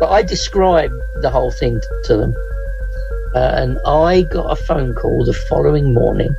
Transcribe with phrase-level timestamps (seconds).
[0.00, 2.34] But I described the whole thing to them.
[3.34, 6.34] Uh, and I got a phone call the following morning.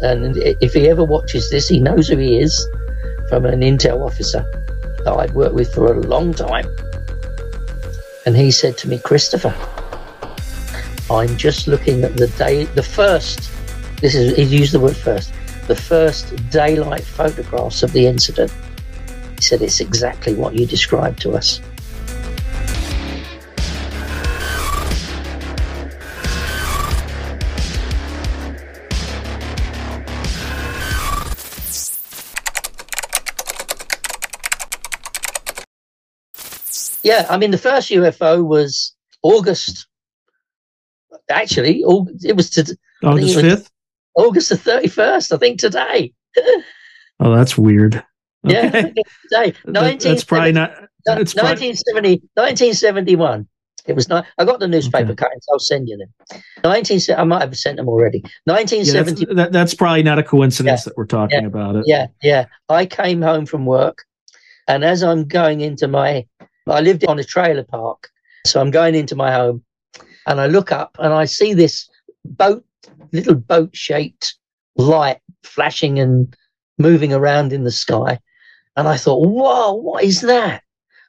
[0.00, 2.68] And if he ever watches this, he knows who he is
[3.28, 4.44] from an intel officer
[5.04, 6.66] that I'd worked with for a long time.
[8.26, 9.54] And he said to me, Christopher,
[11.10, 13.50] I'm just looking at the day, the first,
[14.00, 15.32] this is, he used the word first,
[15.68, 18.52] the first daylight photographs of the incident.
[19.36, 21.60] He said, it's exactly what you described to us.
[37.06, 38.92] Yeah, I mean, the first UFO was
[39.22, 39.86] August.
[41.30, 43.70] Actually, it was to August 5th?
[44.16, 46.12] August the 31st, I think today.
[47.20, 48.04] Oh, that's weird.
[48.42, 48.92] Yeah, Okay.
[49.30, 49.54] today.
[49.66, 50.72] That- that's probably not.
[51.06, 53.46] no, It's probably, 1970, 1971.
[53.86, 54.26] It was not.
[54.38, 55.14] I got the newspaper Okay.
[55.14, 55.46] cuttings.
[55.52, 56.42] I'll send you them.
[56.64, 57.00] 19.
[57.16, 58.18] I might have sent them already.
[58.18, 59.34] yeah, that's, 1970.
[59.36, 61.46] that, that's probably not a coincidence that we're talking Yeah.
[61.46, 61.84] about it.
[61.86, 62.46] Yeah, yeah.
[62.68, 64.02] I came home from work,
[64.66, 66.26] and as I'm going into my,
[66.68, 68.08] I lived on a trailer park,
[68.44, 69.64] so I'm going into my home,
[70.26, 71.88] and I look up and I see this
[72.24, 72.64] boat,
[73.12, 74.34] little boat-shaped
[74.76, 76.36] light flashing and
[76.78, 78.18] moving around in the sky,
[78.76, 80.62] and I thought, "Whoa, what is that?"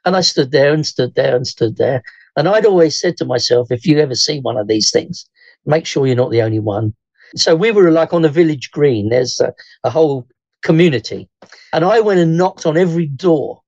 [0.04, 2.02] And I stood there and stood there and stood there,
[2.36, 5.28] and I'd always said to myself, "If you ever see one of these things,
[5.66, 6.94] make sure you're not the only one."
[7.36, 9.08] So we were like on a village green.
[9.08, 9.52] There's a,
[9.84, 10.26] a whole
[10.62, 11.28] community.
[11.72, 13.60] And I went and knocked on every door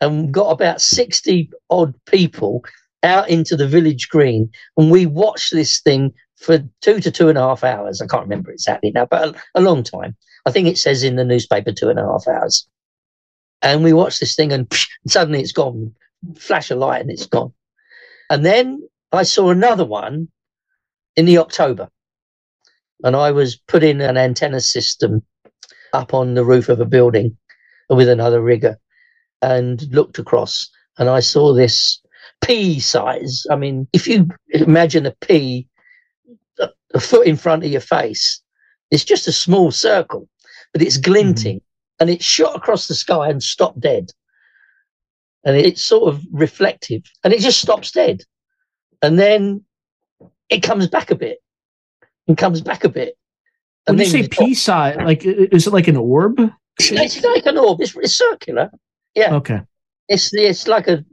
[0.00, 2.64] and got about 60 odd people
[3.02, 4.50] out into the village green.
[4.76, 8.00] And we watched this thing for two to two and a half hours.
[8.00, 10.16] I can't remember exactly now, but a, a long time.
[10.46, 12.66] I think it says in the newspaper two and a half hours.
[13.62, 14.72] And we watched this thing and
[15.06, 15.94] suddenly it's gone.
[16.36, 17.52] Flash of light and it's gone.
[18.30, 20.28] And then I saw another one
[21.16, 21.88] in the October.
[23.02, 25.22] And I was putting an antenna system
[25.92, 27.36] up on the roof of a building
[27.88, 28.78] with another rigger
[29.42, 32.00] and looked across and I saw this
[32.42, 33.46] pea size.
[33.50, 35.66] I mean, if you imagine a pea
[36.58, 38.40] a, a foot in front of your face,
[38.90, 40.28] it's just a small circle,
[40.72, 42.00] but it's glinting mm-hmm.
[42.00, 44.10] and it shot across the sky and stopped dead.
[45.44, 48.22] And it's sort of reflective and it just stops dead.
[49.00, 49.64] And then
[50.50, 51.38] it comes back a bit
[52.28, 53.16] and comes back a bit.
[53.86, 56.38] When you say pea size, like, is it like an orb?
[56.78, 57.80] it's like an orb.
[57.80, 58.70] It's, it's circular.
[59.14, 59.60] Yeah, Okay.
[60.08, 61.04] it's it's like a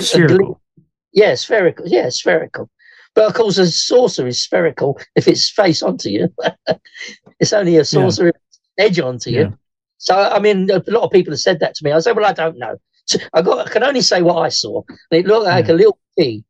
[0.00, 0.38] Spherical.
[0.54, 1.86] gl- yeah, spherical.
[1.86, 2.68] Yeah, spherical.
[3.14, 6.28] But of course, a saucer is spherical if it's face onto you.
[7.40, 9.40] it's only a saucer if it's edge onto Yeah.
[9.40, 9.58] you.
[9.98, 11.92] So I mean, a lot of people have said that to me.
[11.92, 12.76] I said, well, I don't know.
[13.06, 14.82] So I got I can only say what I saw.
[14.88, 15.74] And it looked like Yeah.
[15.74, 16.42] a little pea,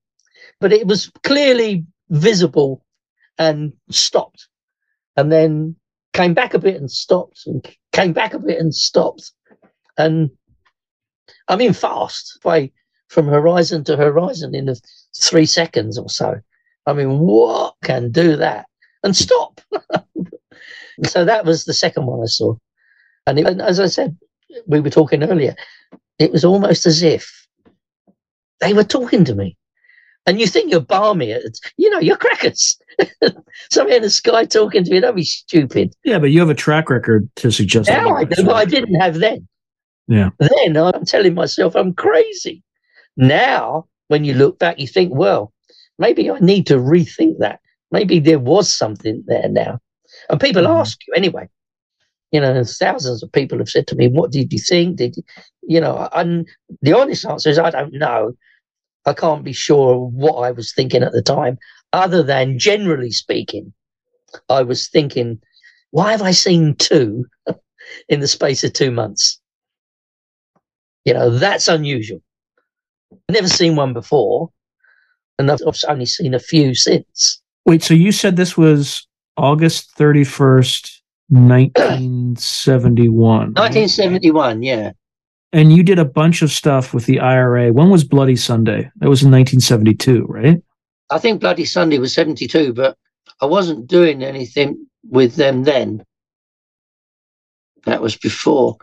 [0.60, 2.84] but it was clearly visible
[3.38, 4.46] and stopped,
[5.16, 5.74] and then
[6.12, 9.32] came back a bit and stopped, and came back a bit and stopped,
[9.98, 10.30] and
[11.48, 12.72] I mean fast, way
[13.08, 14.74] from horizon to horizon in
[15.16, 16.40] three seconds or so.
[16.86, 18.66] I mean, what can do that
[19.02, 19.60] and stop?
[21.04, 22.54] so that was the second one I saw,
[23.26, 24.16] and, it, and as I said,
[24.66, 25.54] we were talking earlier.
[26.18, 27.46] It was almost as if
[28.60, 29.56] they were talking to me.
[30.26, 31.36] And you think you're balmy,
[31.76, 32.78] you know, you're crackers.
[33.70, 35.92] Somebody in the sky talking to me, don't be stupid.
[36.02, 37.90] Yeah, but you have a track record to suggest.
[37.90, 39.46] Now I do, but I didn't have then.
[40.08, 40.30] Yeah.
[40.38, 42.62] Then I'm telling myself I'm crazy.
[43.16, 45.52] Now, when you look back, you think, well,
[45.98, 47.60] maybe I need to rethink that.
[47.92, 49.80] Maybe there was something there now.
[50.30, 50.80] And people Mhm.
[50.80, 51.48] ask you anyway.
[52.32, 54.96] You know, thousands of people have said to me, "What did you think?
[54.96, 55.22] Did you,
[55.62, 56.48] you know?" And
[56.82, 58.34] the honest answer is, I don't know.
[59.06, 61.58] I can't be sure what I was thinking at the time,
[61.92, 63.72] other than generally speaking,
[64.48, 65.40] I was thinking,
[65.92, 67.26] "Why have I seen two
[68.08, 69.40] in the space of two months?"
[71.04, 72.20] You know, that's unusual.
[73.12, 74.50] I've never seen one before,
[75.38, 77.42] and I've I've only seen a few since.
[77.66, 79.06] Wait, so you said this was
[79.36, 83.54] August 31st, 1971.
[83.54, 84.92] 1971, yeah.
[85.52, 87.72] And you did a bunch of stuff with the IRA.
[87.72, 88.90] When was Bloody Sunday?
[88.96, 90.62] That was in 1972, right?
[91.10, 92.98] I think Bloody Sunday was 72, but
[93.40, 96.04] I wasn't doing anything with them then.
[97.84, 98.76] That was before.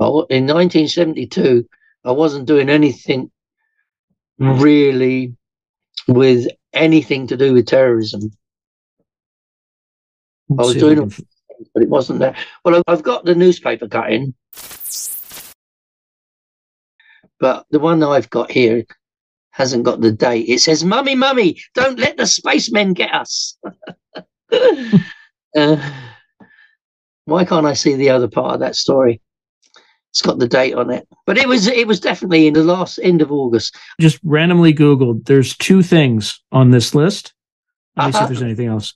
[0.00, 1.66] I In 1972,
[2.04, 3.30] I wasn't doing anything
[4.38, 5.34] really
[6.06, 8.30] with anything to do with terrorism,
[10.48, 11.12] Let's was doing
[11.74, 12.36] but it wasn't there.
[12.64, 14.34] Well, I've- got the newspaper cutting.
[17.40, 18.84] but the one I've got here
[19.50, 20.48] hasn't got the date.
[20.48, 23.56] It says, "Mummy, mummy, don't let the spacemen get us."
[25.56, 25.90] uh,
[27.24, 29.20] why can't I see the other part of that story?
[30.18, 32.98] It's got the date on it, but it was it was definitely in the last
[33.04, 33.76] end of August.
[34.00, 35.26] Just randomly Googled.
[35.26, 37.32] There's two things on this list.
[37.96, 38.24] Let me see Uh-huh.
[38.24, 38.94] if there's anything else.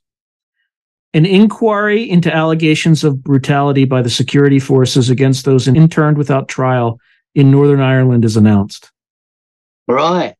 [1.14, 6.98] An inquiry into allegations of brutality by the security forces against those interned without trial
[7.36, 8.90] in Northern Ireland is announced.
[9.86, 10.34] Right.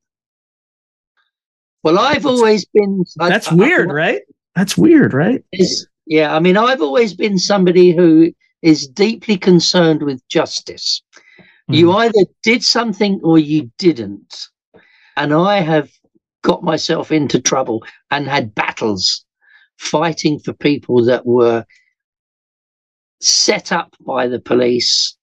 [1.84, 3.04] Well, I've always been.
[3.20, 4.22] I- That's I- weird, right?
[4.56, 5.44] That's weird, right?
[6.04, 8.32] yeah i mean i've always been somebody who
[8.62, 11.02] is deeply concerned with justice
[11.68, 11.94] you Mhm.
[11.96, 14.34] either did something or you didn't
[15.16, 15.90] and i have
[16.42, 19.24] got myself into trouble and had battles
[19.78, 21.64] fighting for people that were
[23.20, 25.16] set up by the police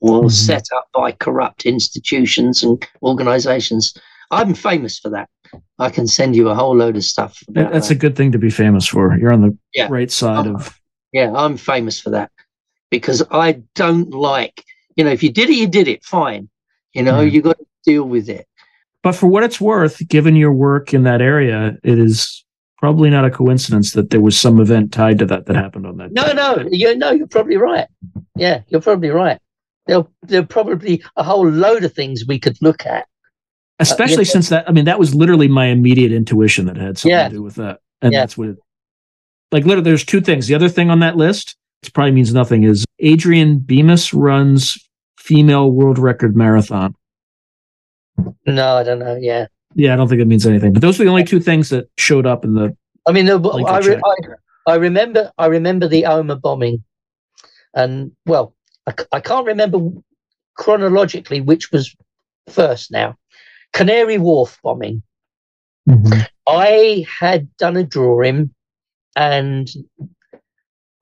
[0.00, 0.30] or Mhm.
[0.32, 3.94] set up by corrupt institutions and organizations
[4.30, 5.28] i'm famous for that
[5.78, 7.94] i can send you a whole load of stuff That's that.
[7.94, 9.16] a good thing to be famous for.
[9.18, 9.88] You're on the Yeah.
[9.90, 10.54] right side Oh.
[10.54, 10.78] of.
[11.12, 12.30] Yeah, I'm famous for that
[12.92, 14.62] because I don't like,
[14.96, 16.48] you know, if you did it, you did it, fine.
[16.92, 17.32] You know, Mhm.
[17.32, 18.46] you got to deal with it.
[19.02, 22.44] But for what it's worth, given your work in that area, it is
[22.78, 25.96] probably not a coincidence that there was some event tied to that that happened on
[25.96, 26.12] that.
[26.12, 26.34] No, day.
[26.34, 27.88] no, you no, you're probably right.
[28.36, 29.38] Yeah, you're probably right.
[29.86, 33.06] There'll there'll probably a whole load of things we could look at.
[33.78, 34.30] especially yeah.
[34.34, 34.68] since that.
[34.68, 37.28] I mean, that was literally my immediate intuition that had something Yeah.
[37.28, 38.20] to do with that, and Yeah.
[38.20, 38.48] that's what.
[38.50, 38.58] It,
[39.50, 40.46] like literally, there's two things.
[40.46, 44.78] The other thing on that list, it probably means nothing, is Adrienne Beames runs
[45.18, 46.94] female world record marathon.
[48.46, 49.16] No, I don't know.
[49.20, 50.72] Yeah, Yeah, I don't think it means anything.
[50.72, 52.76] But those were the only two things that showed up in the.
[53.06, 56.84] I mean, the, Link I, re- I I remember I remember the Omagh bombing,
[57.74, 58.54] and well,
[59.12, 59.78] I can't remember
[60.56, 61.94] chronologically which was
[62.48, 62.90] first.
[62.90, 63.16] Now,
[63.72, 65.02] Canary Wharf bombing.
[65.88, 66.20] Mm-hmm.
[66.48, 68.54] I had done a drawing
[69.16, 69.68] and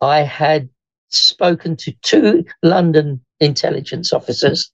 [0.01, 0.69] I had
[1.09, 4.71] spoken to two London intelligence officers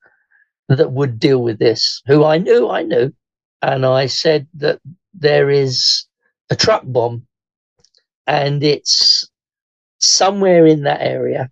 [0.68, 3.12] that would deal with this, who I knew I knew.
[3.62, 4.80] And I said that
[5.14, 6.04] there is
[6.50, 7.26] a truck bomb
[8.26, 9.28] and it's
[9.98, 11.50] somewhere in that area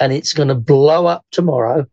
[0.00, 1.86] and it's going to blow up tomorrow.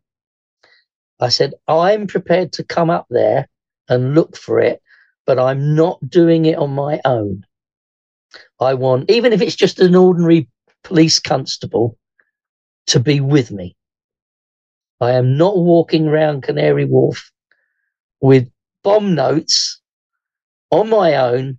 [1.19, 3.47] I said, I'm prepared to come up there
[3.89, 4.81] and look for it
[5.25, 7.45] but I'm not doing it on my own.
[8.59, 10.47] I want, even if it's just an ordinary
[10.85, 11.97] police constable,
[12.87, 13.75] to be with me.
[15.01, 17.31] I am not walking around Canary Wharf
[18.21, 18.49] with
[18.83, 19.81] bomb notes
[20.71, 21.57] on my own.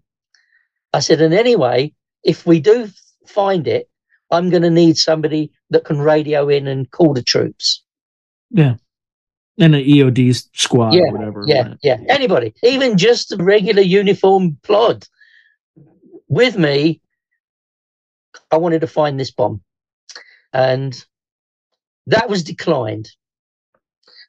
[0.94, 1.92] I said, and anyway,
[2.24, 2.88] if we do
[3.26, 3.90] find it,
[4.30, 7.82] I'm going to need somebody that can radio in and call the troops.
[8.50, 8.76] Yeah.
[9.58, 11.44] And an EOD squad Yeah, or whatever.
[11.46, 11.98] Yeah, yeah.
[12.08, 15.06] Anybody, even just a regular uniform plod
[16.28, 17.00] with me.
[18.50, 19.60] I wanted to find this bomb,
[20.52, 21.04] and
[22.06, 23.10] that was declined.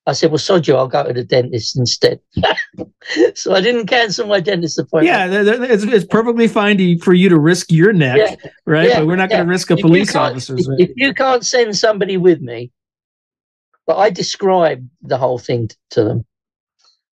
[0.06, 2.20] I said, "Well, sod you, I'll go to the dentist instead."
[3.36, 5.34] so I didn't cancel my dentist appointment.
[5.34, 8.90] Yeah, it's, it's perfectly fine to, for you to risk your neck, Yeah, right?
[8.90, 10.68] yeah, but we're not going to risk a If police officer's.
[10.78, 12.72] If, if you can't send somebody with me,
[13.86, 16.26] but I described the whole thing to them,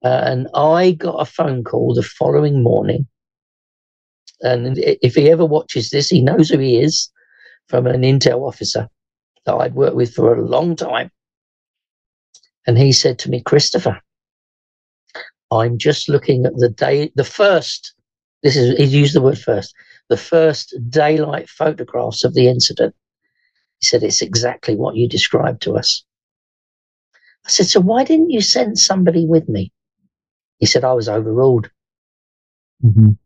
[0.04, 3.08] uh, and I got a phone call the following morning.
[4.42, 7.12] And if he ever watches this, he knows who he is
[7.68, 8.90] from an intel officer
[9.46, 11.12] that I'd worked with for a long time.
[12.68, 14.02] And he said to me, Christopher,
[15.52, 17.94] I'm just looking at the day, the first,
[18.44, 19.74] this is, he used the word first,
[20.10, 22.96] the first daylight photographs of the incident.
[23.80, 26.04] He said, It's exactly what you described to us.
[27.46, 29.72] I said, So why didn't you send somebody with me?
[30.60, 31.70] He said, I was overruled.
[32.84, 33.19] Mhm.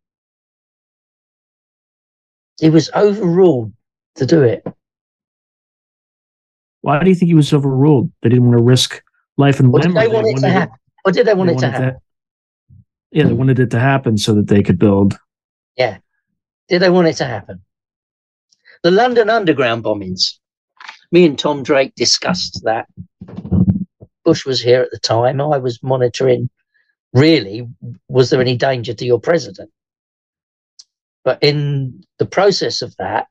[2.60, 3.74] He was overruled
[4.16, 4.66] to do it.
[6.82, 8.12] Why do you think he was overruled?
[8.22, 9.02] They didn't want to risk
[9.38, 9.94] life and did limb.
[9.94, 10.76] they want it to happen?
[11.06, 12.00] Or did they want they it to wanted happen?
[13.12, 15.18] Yeah, they wanted it to happen so that they could build.
[15.78, 15.98] Yeah.
[16.68, 17.62] Did they want it to happen?
[18.84, 20.40] The London Underground bombings.
[21.12, 22.88] Me and Tom Drake discussed that.
[24.26, 25.40] Bush was here at the time.
[25.40, 26.50] I was monitoring.
[27.14, 27.68] Really,
[28.08, 29.70] was there any danger to your president?
[31.24, 33.28] But in the process of that,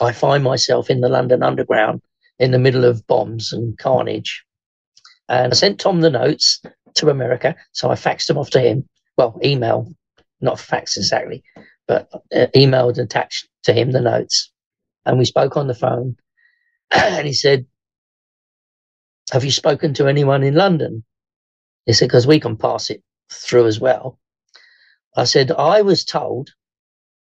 [0.00, 2.02] I find myself in the London Underground
[2.38, 4.44] in the middle of bombs and carnage.
[5.28, 6.60] And I sent Tom the notes
[6.94, 7.56] to America.
[7.72, 8.88] So I faxed them off to him.
[9.16, 9.92] Well, email,
[10.40, 11.42] not fax exactly,
[11.86, 14.50] but uh, emailed and attached to him the notes.
[15.06, 16.16] And we spoke on the phone.
[16.90, 17.66] and he said,
[19.32, 21.04] Have you spoken to anyone in London?
[21.86, 24.18] He said, because we can pass it through as well.
[25.16, 26.50] I said, I was told,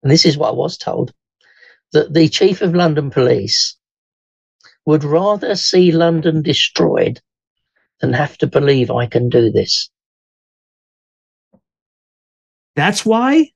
[0.04, 1.14] and this is what I was told,
[1.92, 3.76] that the Chief of London Police
[4.86, 7.22] would rather see London destroyed
[8.00, 9.90] than have to believe I can do this.
[12.76, 13.52] That's why?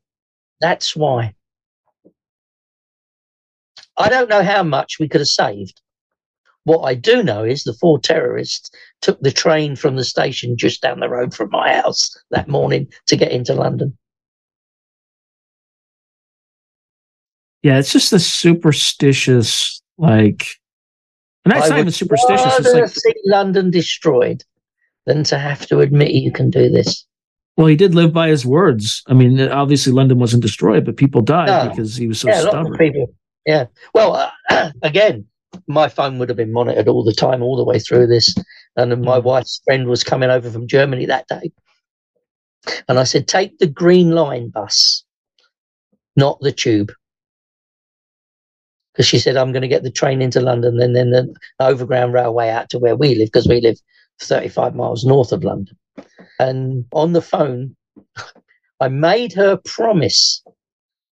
[0.60, 1.36] That's why.
[3.98, 5.80] I don't know how much we could have saved.
[6.66, 8.70] What I do know is the four terrorists
[9.02, 12.92] took the train from the station just down the road from my house that morning
[13.08, 13.98] to get into London.
[17.64, 20.48] Yeah, it's just a superstitious, like,
[21.46, 22.60] and that's I not even superstitious.
[22.60, 24.44] It's like, see London destroyed
[25.06, 27.06] than to have to admit you can do this.
[27.58, 29.02] well, he did live by his words.
[29.08, 31.70] I mean, obviously, London wasn't destroyed, but people died No.
[31.70, 32.78] because he was so yeah, stubborn.
[32.78, 33.14] people.
[33.46, 33.66] Yeah.
[33.94, 35.26] Well, uh, again,
[35.68, 38.34] my phone would have been monitored all the time, all the way through this.
[38.76, 39.24] And my Mm.
[39.24, 41.52] wife's friend was coming over from Germany that day.
[42.88, 45.04] And I said, take the Green Line bus,
[46.16, 46.92] not the tube.
[48.94, 52.14] Because she said, I'm going to get the train into London and then the overground
[52.14, 53.78] railway out to where we live, because we live
[54.22, 55.76] 35 miles north of London.
[56.40, 57.76] And on the phone,
[58.80, 60.44] I made her promise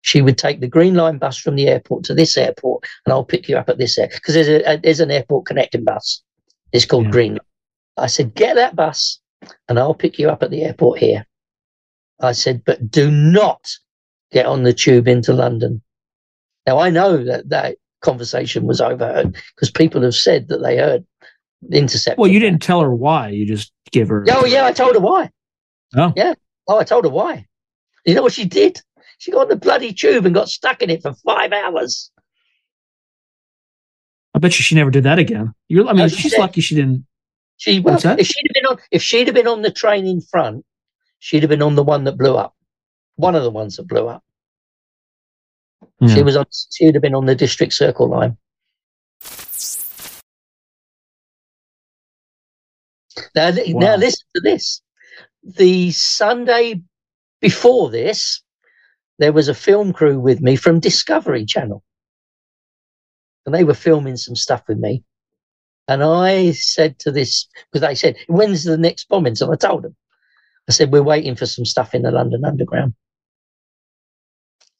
[0.01, 3.23] she would take the Green Line bus from the airport to this airport, and I'll
[3.23, 6.23] pick you up at this airport because there's a, a there's an airport connecting bus.
[6.71, 7.11] It's called Yeah.
[7.11, 7.31] Green.
[7.33, 7.39] Line.
[7.97, 9.19] I said, get that bus,
[9.69, 11.25] and I'll pick you up at the airport here.
[12.19, 13.67] I said, but do not
[14.31, 15.81] get on the tube into London.
[16.67, 21.05] Now I know that that conversation was overheard because people have said that they heard
[21.61, 22.17] the intercept.
[22.19, 23.29] Well, you didn't tell her why.
[23.29, 24.25] You just give her.
[24.29, 25.29] Oh yeah, I told her why.
[25.95, 26.13] Oh.
[26.15, 26.33] Yeah.
[26.67, 27.45] Oh, I told her why.
[28.05, 28.81] You know what she did?
[29.19, 32.11] She got on the bloody tube and got stuck in it for five hours.
[34.33, 35.53] I bet you she never did that again.
[35.67, 36.39] You're, I mean, No, she she's did.
[36.39, 37.05] lucky she didn't.
[37.57, 38.19] She well, What's that?
[38.19, 40.65] if she'd have been on if she'd have been on the train in front,
[41.19, 42.55] she'd have been on the one that blew up.
[43.15, 44.23] One of the ones that blew up.
[46.09, 48.37] She was on she would have been on the district circle line.
[53.35, 54.81] Now, th- now listen to this.
[55.43, 56.81] The Sunday
[57.39, 58.41] before this,
[59.19, 61.83] there was a film crew with me from Discovery Channel.
[63.45, 65.03] And they were filming some stuff with me.
[65.87, 69.35] And I said to this, because they said, when's the next bombing?
[69.35, 69.95] So I told them.
[70.69, 72.93] I said, we're waiting for some stuff in the London Underground.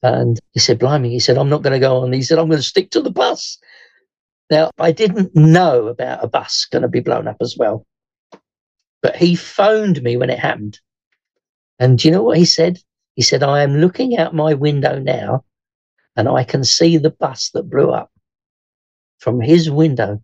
[0.04, 2.12] And he said, Blimey, he said, I'm not going to go on.
[2.14, 3.58] He said, I'm going to stick to the bus.
[4.50, 7.86] Now, I didn't know about a bus going to be blown up as well.
[9.02, 10.80] But he phoned me when it happened.
[11.80, 12.80] And do you know what he said?
[13.16, 15.46] He said, I am looking out my window now
[16.16, 18.12] and I can see the bus that blew up
[19.20, 20.22] from his window.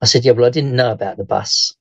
[0.00, 1.74] I said, Yeah, well, I didn't know about the bus.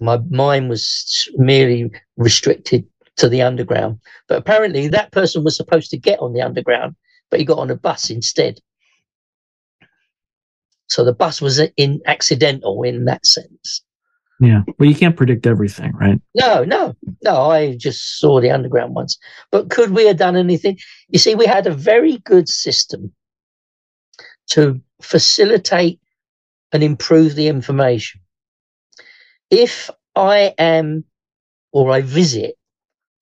[0.00, 2.86] My mind was merely restricted
[3.18, 4.00] to the underground.
[4.26, 6.96] But apparently, that person was supposed to get on the underground,
[7.30, 8.58] but he got on a bus instead.
[10.88, 13.84] So the bus was in accidental in that sense.
[14.40, 14.62] Yeah.
[14.78, 16.20] Well, you can't predict everything, right?
[16.34, 16.94] No, no,
[17.24, 17.50] no.
[17.50, 19.18] I just saw the underground ones.
[19.50, 20.78] But could we have done anything?
[21.08, 23.12] You see, we had a very good system
[24.50, 26.00] to facilitate
[26.72, 28.20] and improve the information.
[29.50, 31.04] If I am
[31.72, 32.57] or I visit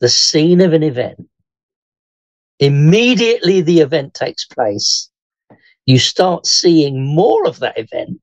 [0.01, 1.29] the scene of an event,
[2.59, 5.11] immediately the event takes place,
[5.87, 8.21] you start seeing more of that event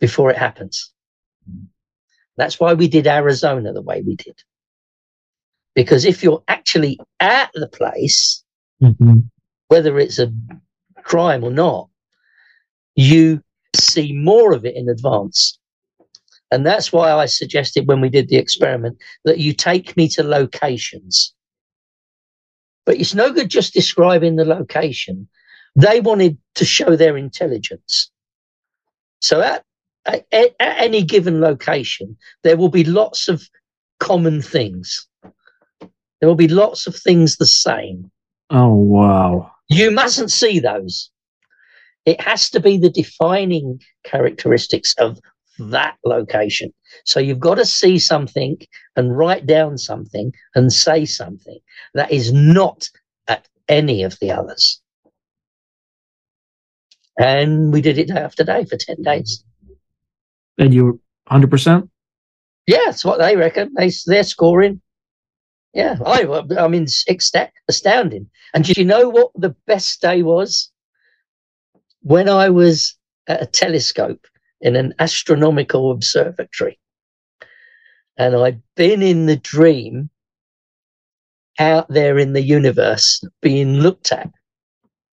[0.00, 0.92] before it happens.
[2.36, 4.42] That's why we did Arizona the way we did.
[5.74, 8.42] Because if you're actually at the place,
[8.80, 9.18] Mm-hmm.
[9.66, 10.32] whether it's a
[11.02, 11.88] crime or not,
[12.94, 13.42] you
[13.74, 15.58] see more of it in advance.
[16.50, 20.22] And that's why I suggested when we did the experiment that you take me to
[20.22, 21.34] locations.
[22.86, 25.28] But it's no good just describing the location.
[25.76, 28.10] They wanted to show their intelligence.
[29.20, 29.64] So at,
[30.06, 33.46] at, at any given location, there will be lots of
[34.00, 35.06] common things.
[36.20, 38.10] There will be lots of things the same.
[38.50, 39.50] Oh, wow.
[39.68, 41.10] You mustn't see those.
[42.06, 45.20] It has to be the defining characteristics of
[45.58, 46.72] that location.
[47.04, 48.58] So you've got to see something
[48.96, 51.58] and write down something and say something
[51.94, 52.88] that is not
[53.26, 54.80] at any of the others.
[57.18, 59.44] And we did it day after day for 10 days.
[60.56, 60.98] And you were
[61.30, 61.88] 100%?
[62.66, 63.72] Yeah, that's what they reckon.
[63.76, 64.80] They, they're scoring.
[65.74, 66.24] Yeah, I,
[66.58, 67.32] I mean, it's
[67.68, 68.30] astounding.
[68.54, 70.70] And do you know what the best day was?
[72.02, 72.96] When I was
[73.26, 74.26] at a telescope
[74.60, 76.78] in an astronomical observatory.
[78.18, 80.10] and I'd been in the dream
[81.58, 84.30] out there in the universe being looked at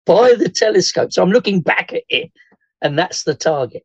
[0.06, 1.14] by the telescope.
[1.14, 2.32] So I'm looking back at it,
[2.82, 3.84] and that's the target.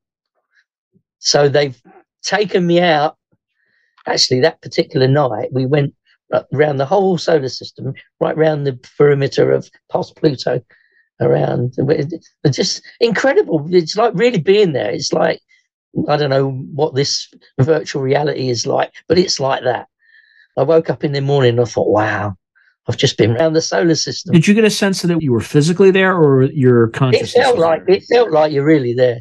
[1.18, 1.80] So they've
[2.22, 3.16] taken me out.
[4.06, 5.94] Actually, that particular night, we went
[6.54, 10.62] around the whole solar system, right around the perimeter of past Pluto,
[11.20, 11.74] around.
[11.78, 13.66] It's just incredible.
[13.70, 14.90] It's like really being there.
[14.90, 15.40] It's like
[16.08, 19.88] I don't know what this virtual reality is like, but it's like that.
[20.56, 22.36] I woke up in the morning and I thought, wow,
[22.86, 24.32] I've just been around the solar system.
[24.32, 27.34] Did you get a sense that you were physically there or your consciousness?
[27.34, 29.20] It felt like it felt like you're really there.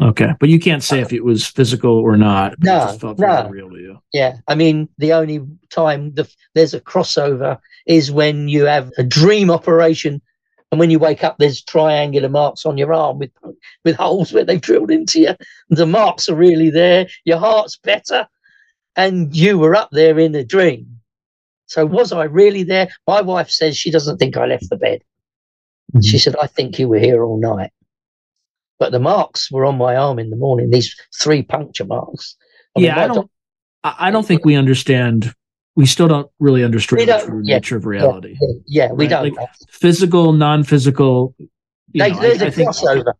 [0.00, 2.54] Okay, but you can't say if it was physical or not.
[2.60, 3.48] No, no.
[3.48, 3.98] real to you.
[4.14, 9.02] Yeah, I mean, the only time the, there's a crossover is when you have a
[9.02, 10.22] dream operation,
[10.70, 13.30] and when you wake up, there's triangular marks on your arm with
[13.84, 15.34] with holes where they've drilled into you.
[15.68, 17.08] The marks are really there.
[17.24, 18.28] Your heart's better,
[18.96, 20.86] and you were up there in a dream.
[21.66, 22.88] So was I really there?
[23.06, 25.02] My wife says she doesn't think I left the bed.
[25.94, 26.02] Mm-hmm.
[26.02, 27.72] She said, "I think you were here all night."
[28.80, 30.70] but the marks were on my arm in the morning.
[30.70, 32.34] These three puncture marks.
[32.76, 33.30] I yeah, mean, I don't.
[33.84, 35.32] I don't think we understand.
[35.80, 38.36] We still don't really understand the true yeah, nature of reality.
[38.38, 39.10] Yeah, yeah we right?
[39.10, 39.34] don't.
[39.34, 41.34] Like physical, non-physical.
[41.94, 43.04] They, know, there's I, a I crossover.
[43.04, 43.16] Think,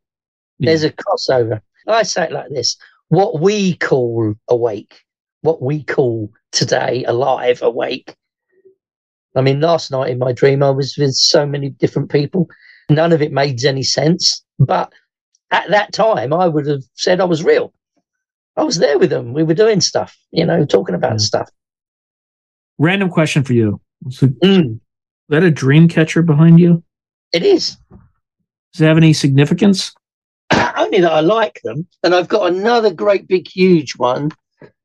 [0.58, 1.62] there's a crossover.
[1.88, 2.76] I say it like this:
[3.08, 4.94] what we call awake,
[5.40, 8.14] what we call today alive, awake.
[9.34, 12.46] I mean, last night in my dream, I was with so many different people.
[12.90, 14.92] None of it made any sense, but
[15.50, 17.72] at that time, I would have said I was real.
[18.58, 19.32] I was there with them.
[19.32, 21.24] We were doing stuff, you know, talking about yeah.
[21.24, 21.50] stuff.
[22.80, 23.78] Random question for you.
[24.08, 24.72] So, mm.
[24.74, 24.80] Is
[25.28, 26.82] that a dream catcher behind you?
[27.34, 27.76] It is.
[28.72, 29.92] Does it have any significance?
[30.76, 31.86] Only that I like them.
[32.02, 34.30] And I've got another great big huge one.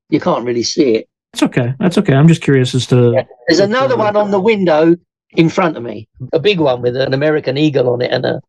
[0.09, 1.09] You can't really see it.
[1.31, 1.73] That's okay.
[1.79, 2.13] That's okay.
[2.13, 3.13] I'm just curious as to.
[3.15, 3.23] Yeah.
[3.47, 4.97] There's another one on the window
[5.31, 8.41] in front of me, a big one with an American eagle on it and a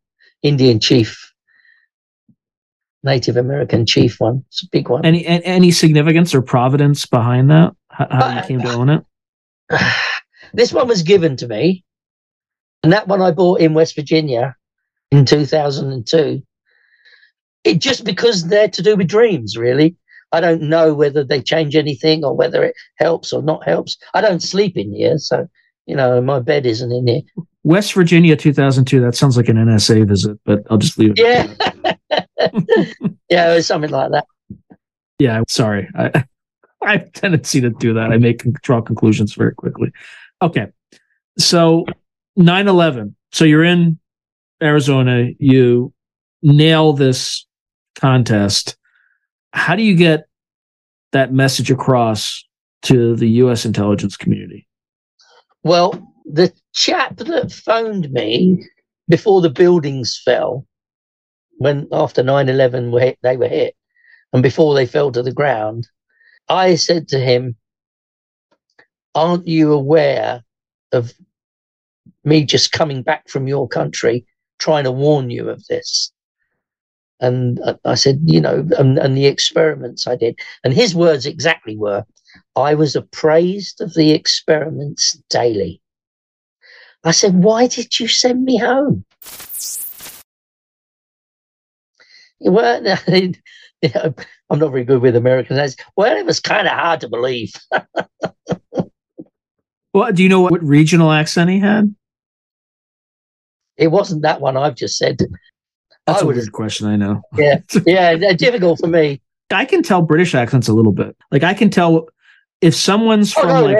[0.43, 1.33] Indian chief
[3.01, 4.43] Native American chief one.
[4.47, 5.05] It's a big one.
[5.05, 7.73] Any any significance or providence behind that?
[7.89, 9.05] How, how uh, you came to own it?
[10.53, 11.83] This one was given to me,
[12.81, 14.55] and that one I bought in West Virginia
[15.11, 16.41] in 2002.
[17.65, 19.97] It just because they're to do with dreams, really.
[20.31, 23.97] I don't know whether they change anything or whether it helps or not helps.
[24.13, 25.47] I don't sleep in here, so
[25.85, 27.21] you know my bed isn't in here.
[27.63, 29.01] West Virginia, 2002.
[29.01, 31.19] That sounds like an NSA visit, but I'll just leave it.
[31.19, 31.95] Yeah.
[33.29, 34.25] yeah, it was something like that.
[35.19, 35.89] Yeah, sorry.
[35.95, 36.25] I,
[36.81, 38.11] I have tendency to do that.
[38.11, 39.91] I make draw conclusions very quickly.
[40.41, 40.67] Okay.
[41.37, 41.85] So
[42.37, 43.13] 9-11.
[43.31, 43.99] So you're in
[44.61, 45.93] Arizona, you
[46.41, 47.45] nail this
[47.95, 48.77] contest.
[49.53, 50.27] How do you get
[51.11, 52.43] that message across
[52.83, 54.67] to the US intelligence community?
[55.63, 58.63] Well, the chap that phoned me
[59.07, 60.65] before the buildings fell
[61.57, 63.75] when after 9-11 they were hit
[64.33, 65.87] and before they fell to the ground
[66.49, 67.55] i said to him
[69.17, 70.43] aren't you aware
[70.91, 71.11] of
[72.23, 74.25] me just coming back from your country
[74.59, 76.11] trying to warn you of this?
[77.19, 80.39] And i said you know and, and the experiments i did.
[80.63, 82.05] And his words exactly were
[82.55, 85.81] i was appraised of the experiments daily.
[87.03, 89.03] I said why did you send me home?
[92.39, 92.99] Well,
[93.81, 94.09] yeah,
[94.49, 95.83] I'm not very good with American accents.
[95.95, 97.53] Well, it was kind of hard to believe.
[99.93, 101.93] well, do you know what regional accent he had?
[103.77, 105.19] It wasn't that one I've just said.
[106.07, 106.87] That's I a weird question.
[106.87, 107.21] I know.
[107.37, 109.21] Yeah, yeah, difficult for me.
[109.51, 111.15] I can tell British accents a little bit.
[111.31, 112.09] Like I can tell
[112.61, 113.77] if someone's oh, from no, like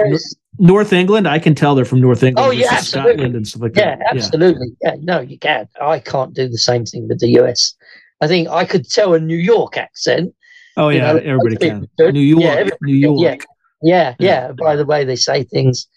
[0.58, 2.46] North England, I can tell they're from North England.
[2.46, 3.12] Oh yeah, absolutely.
[3.12, 4.14] Scotland and stuff like yeah, that.
[4.14, 4.68] Absolutely.
[4.80, 5.02] Yeah, absolutely.
[5.10, 5.68] Yeah, no, you can.
[5.80, 7.74] I can't do the same thing with the US.
[8.20, 10.34] I think I could tell a New York accent.
[10.76, 11.88] Oh yeah, know, everybody can.
[11.98, 13.44] New York, yeah, New York.
[13.82, 15.88] Yeah, yeah, yeah, By the way they say things.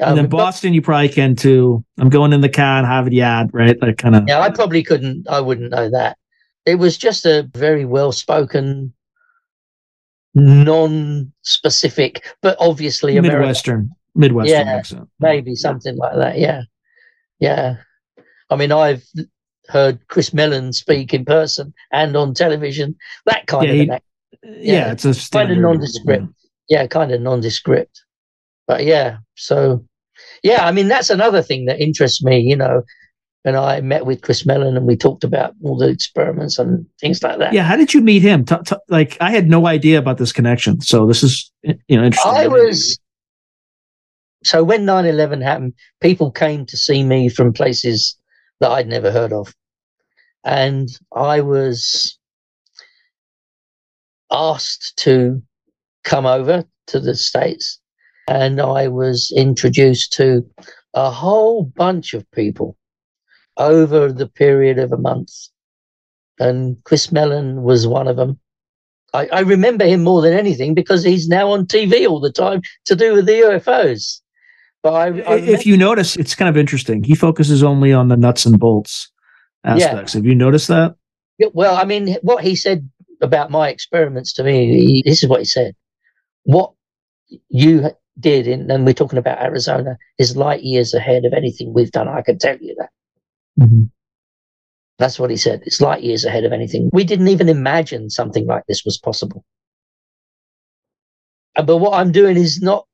[0.00, 1.84] Um, and then Boston, but, you probably can too.
[1.98, 3.78] I'm going in the car and Harvard Yard, right?
[3.80, 4.24] That kind of.
[4.26, 5.28] Yeah, I probably couldn't.
[5.28, 6.16] I wouldn't know that.
[6.64, 8.94] It was just a very well spoken,
[10.34, 15.08] non-specific, but obviously a Midwestern, Midwestern yeah, accent.
[15.20, 16.38] Maybe something like that.
[16.38, 16.62] Yeah,
[17.38, 17.76] yeah.
[18.48, 19.04] I mean, I've
[19.72, 22.94] heard Chris Mellon speak in person and on television.
[23.26, 26.26] That kind yeah, of he, yeah, yeah, it's a standard, kind of nondescript.
[26.68, 26.80] Yeah.
[26.80, 28.02] yeah, kind of nondescript.
[28.66, 29.84] But yeah, so
[30.42, 32.40] yeah, I mean that's another thing that interests me.
[32.40, 32.82] You know,
[33.44, 37.22] and I met with Chris Mellon and we talked about all the experiments and things
[37.22, 37.52] like that.
[37.52, 38.44] Yeah, how did you meet him?
[38.44, 42.04] T- t- like, I had no idea about this connection, so this is you know
[42.04, 42.32] interesting.
[42.32, 42.98] I was
[44.44, 48.16] so when 9-11 happened, people came to see me from places
[48.60, 49.54] that I'd never heard of,
[50.44, 52.18] and I was
[54.30, 55.42] asked to
[56.04, 57.78] come over to the states,
[58.28, 60.44] and I was introduced to
[60.94, 62.76] a whole bunch of people
[63.56, 65.30] over the period of a month.
[66.38, 68.38] And Chris Mellon was one of them.
[69.14, 72.62] I, I, remember him more than anything because he's now on TV all the time
[72.86, 74.20] to do with the UFOs.
[74.82, 77.04] But I, I if you notice, it's kind of interesting.
[77.04, 79.11] He focuses only on the nuts and bolts
[79.64, 80.14] aspects.
[80.14, 80.18] Yeah.
[80.18, 80.96] Have you noticed that?
[81.38, 82.88] Yeah, well, I mean, what he said
[83.20, 85.74] about my experiments to me, he, this is what he said.
[86.44, 86.72] What
[87.48, 91.92] you did, in, and we're talking about Arizona, is light years ahead of anything we've
[91.92, 92.08] done.
[92.08, 92.90] I can tell you that.
[93.60, 93.84] Mm-hmm.
[94.98, 95.62] That's what he said.
[95.64, 96.90] It's light years ahead of anything.
[96.92, 99.44] We didn't even imagine something like this was possible.
[101.54, 102.86] But what I'm doing is not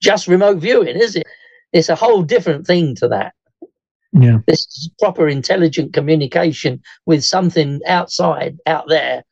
[0.00, 1.26] just remote viewing, is it?
[1.72, 3.34] It's a whole different thing to that.
[4.18, 4.38] Yeah.
[4.46, 9.24] This is proper intelligent communication with something outside, out there.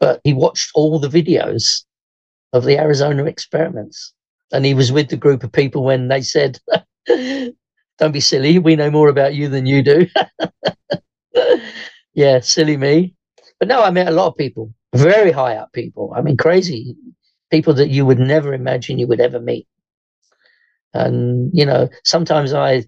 [0.00, 1.84] But he watched all the videos
[2.52, 4.12] of the Arizona experiments.
[4.52, 6.58] And he was with the group of people when they said,
[7.98, 8.58] Don't be silly.
[8.58, 10.06] We know more about you than you do.
[12.14, 13.14] yeah, silly me.
[13.60, 16.12] But no, I met a lot of people, very high up people.
[16.16, 16.96] I mean, crazy
[17.50, 19.68] people that you would never imagine you would ever meet.
[20.94, 22.84] And, you know, sometimes I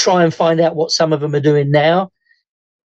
[0.00, 2.10] try and find out what some of them are doing now.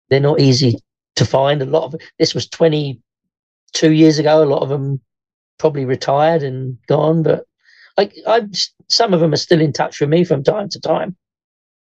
[0.10, 0.78] They're not easy
[1.15, 1.62] to find.
[1.62, 4.43] A lot of this was 22 years ago.
[4.43, 4.99] A lot of them
[5.58, 7.45] probably retired and gone, but
[7.97, 8.43] like I,
[8.89, 11.15] some of them are still in touch with me from time to time.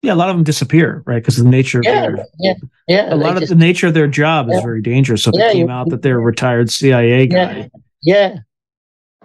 [0.02, 1.22] Yeah, a lot of them disappear, right?
[1.22, 2.54] Because the nature yeah, of their, yeah,
[2.88, 3.14] yeah.
[3.14, 4.56] A lot just, of the nature of their job yeah.
[4.56, 5.22] is very dangerous.
[5.22, 7.70] So yeah, they came out that they're a retired CIA guy.
[8.02, 8.38] Yeah,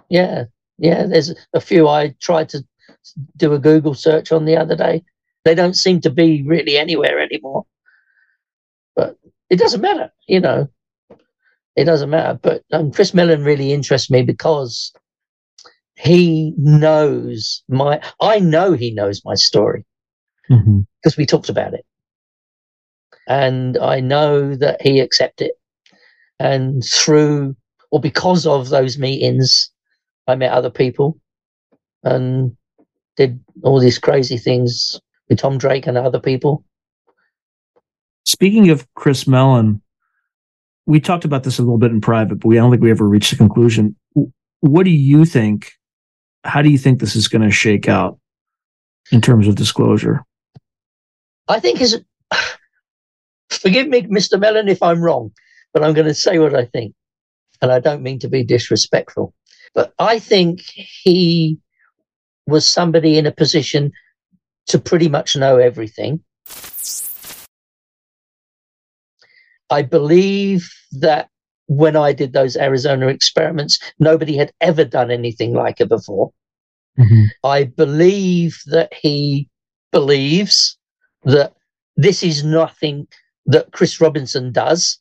[0.08, 0.44] yeah,
[0.78, 1.06] yeah.
[1.06, 2.64] There's a few I tried to
[3.36, 5.02] do a Google search on the other day.
[5.46, 7.66] They don't seem to be really anywhere anymore.
[8.96, 9.16] But
[9.48, 10.68] it doesn't matter, you know.
[11.76, 12.36] It doesn't matter.
[12.42, 14.92] But um, Chris Mellon really interests me because
[15.94, 18.02] he knows my.
[18.20, 19.84] I know he knows my story
[20.48, 21.20] because mm-hmm.
[21.20, 21.86] we talked about it.
[23.28, 25.54] And I know that he accepted it.
[26.40, 27.54] And through
[27.92, 29.70] or because of those meetings,
[30.26, 31.20] I met other people
[32.02, 32.56] and
[33.16, 36.64] did all these crazy things with Tom Drake and other people.
[38.24, 39.80] Speaking of Chris Mellon,
[40.86, 42.90] we talked about this a little bit in private, but we I don't think we
[42.90, 43.96] ever reached a conclusion.
[44.60, 45.72] What do you think?
[46.44, 48.18] How do you think this is going to shake out
[49.10, 50.24] in terms of disclosure?
[51.48, 52.00] I think is
[53.50, 54.38] forgive me, Mr.
[54.38, 55.32] Mellon, if I'm wrong,
[55.72, 56.94] but I'm going to say what I think.
[57.62, 59.32] And I don't mean to be disrespectful,
[59.74, 61.58] but I think he
[62.46, 63.92] was somebody in a position
[64.66, 66.20] to pretty much know everything.
[69.70, 71.28] I believe that
[71.66, 76.30] when I did those Arizona experiments, nobody had ever done anything like it before.
[76.98, 77.24] Mm-hmm.
[77.44, 79.48] I believe that he
[79.92, 80.78] believes
[81.24, 81.52] that
[81.96, 83.08] this is nothing
[83.46, 84.98] that Chris Robinson does.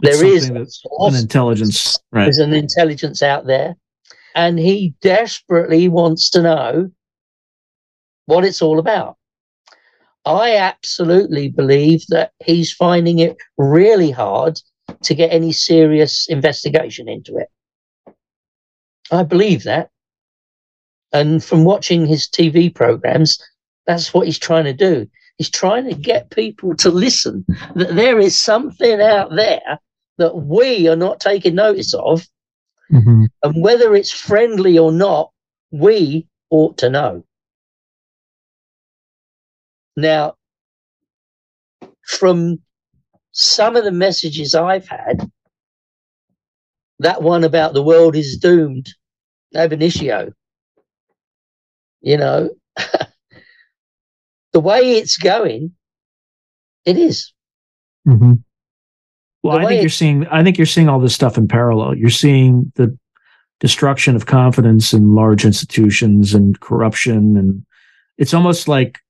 [0.00, 0.66] There is an
[1.16, 2.24] intelligence, right?
[2.24, 3.74] There's an intelligence out there,
[4.36, 6.90] and he desperately wants to know
[8.28, 9.16] what it's all about.
[10.26, 14.60] I absolutely believe that he's finding it really hard
[15.02, 17.48] to get any serious investigation into it.
[19.10, 19.88] I believe that.
[21.10, 23.42] And from watching his TV programs,
[23.86, 25.08] that's what he's trying to do.
[25.38, 29.78] He's trying to get people to listen that there is something out there
[30.18, 32.26] that we are not taking notice of.
[32.92, 33.24] Mm-hmm.
[33.42, 35.30] And whether it's friendly or not,
[35.70, 37.24] we ought to know.
[39.98, 40.34] Now,
[42.06, 42.60] from
[43.32, 45.28] some of the messages I've had,
[47.00, 48.94] that one about the world is doomed,
[49.56, 50.32] ab initio,
[52.00, 52.48] you know,
[54.52, 55.72] the way it's going,
[56.84, 57.32] it is.
[58.06, 58.34] Mm-hmm.
[59.42, 60.28] Well, I think you're seeing.
[60.28, 61.96] I think you're seeing all this stuff in parallel.
[61.96, 62.96] You're seeing the
[63.58, 67.66] destruction of confidence in large institutions and corruption, and
[68.16, 69.00] it's almost like.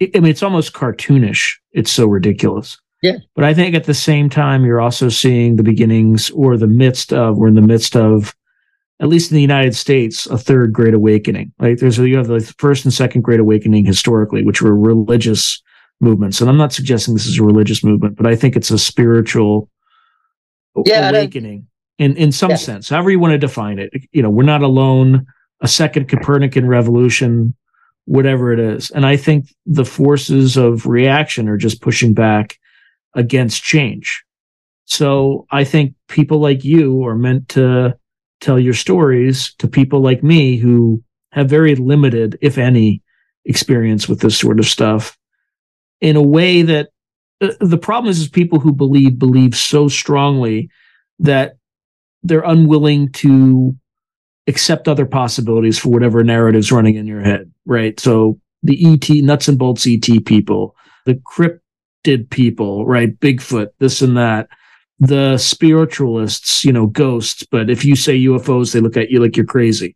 [0.00, 1.44] I mean, it's almost cartoonish.
[1.72, 2.78] It's so ridiculous.
[3.02, 3.18] Yeah.
[3.34, 7.12] But I think at the same time, you're also seeing the beginnings or the midst
[7.12, 8.34] of, we're in the midst of
[9.00, 11.52] at least in the United States, a third Great Awakening.
[11.60, 15.62] Like there's you have the first and second Great Awakening historically, which were religious
[16.00, 16.40] movements.
[16.40, 19.70] And I'm not suggesting this is a religious movement, but I think it's a spiritual
[20.84, 22.56] Yeah, awakening in, in some Yeah.
[22.56, 23.92] sense, however you want to define it.
[24.12, 25.26] You know, we're not alone,
[25.60, 27.54] a second Copernican revolution,
[28.08, 28.90] whatever it is.
[28.90, 32.58] And I think the forces of reaction are just pushing back
[33.14, 34.24] against change.
[34.86, 37.96] So I think people like you are meant to
[38.40, 43.02] tell your stories to people like me who have very limited, if any,
[43.44, 45.16] experience with this sort of stuff
[46.00, 46.88] in a way that
[47.40, 50.70] uh, the problem is, is people who believe believe so strongly
[51.18, 51.56] that
[52.22, 53.74] they're unwilling to
[54.48, 58.00] accept other possibilities for whatever narrative's running in your head, right?
[58.00, 63.18] So the ET nuts and bolts ET people, the cryptid people, right?
[63.20, 64.48] Bigfoot, this and that.
[65.00, 69.36] The spiritualists, you know, ghosts, but if you say UFOs, they look at you like
[69.36, 69.94] you're crazy.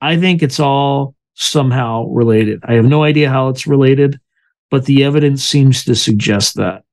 [0.00, 2.60] I think it's all somehow related.
[2.64, 4.20] I have no idea how it's related,
[4.70, 6.84] but the evidence seems to suggest that.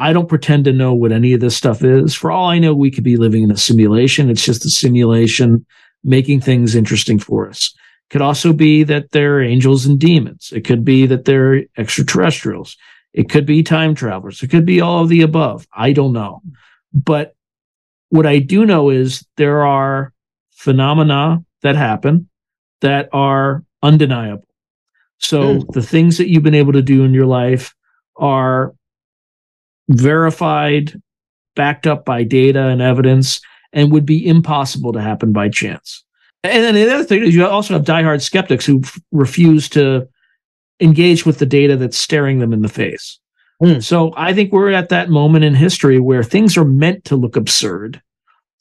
[0.00, 2.14] I don't pretend to know what any of this stuff is.
[2.14, 4.30] For all I know, we could be living in a simulation.
[4.30, 5.64] It's just a simulation
[6.08, 7.74] making things interesting for us.
[8.10, 10.50] Could also be that they're angels and demons.
[10.54, 12.76] It could be that they're extraterrestrials.
[13.12, 14.42] It could be time travelers.
[14.42, 15.66] It could be all of the above.
[15.74, 16.40] I don't know.
[16.92, 17.34] But
[18.08, 20.12] what I do know is there are
[20.52, 22.28] phenomena that happen
[22.80, 24.46] that are undeniable.
[25.18, 25.70] So hmm.
[25.72, 27.74] the things that you've been able to do in your life
[28.16, 28.74] are
[29.90, 31.00] verified,
[31.56, 33.40] backed up by data and evidence,
[33.72, 36.04] and would be impossible to happen by chance.
[36.44, 40.08] And then the other thing is you also have diehard skeptics who f- refuse to
[40.80, 43.18] engage with the data that's staring them in the face.
[43.60, 43.80] Hmm.
[43.80, 47.36] So I think we're at that moment in history where things are meant to look
[47.36, 48.00] absurd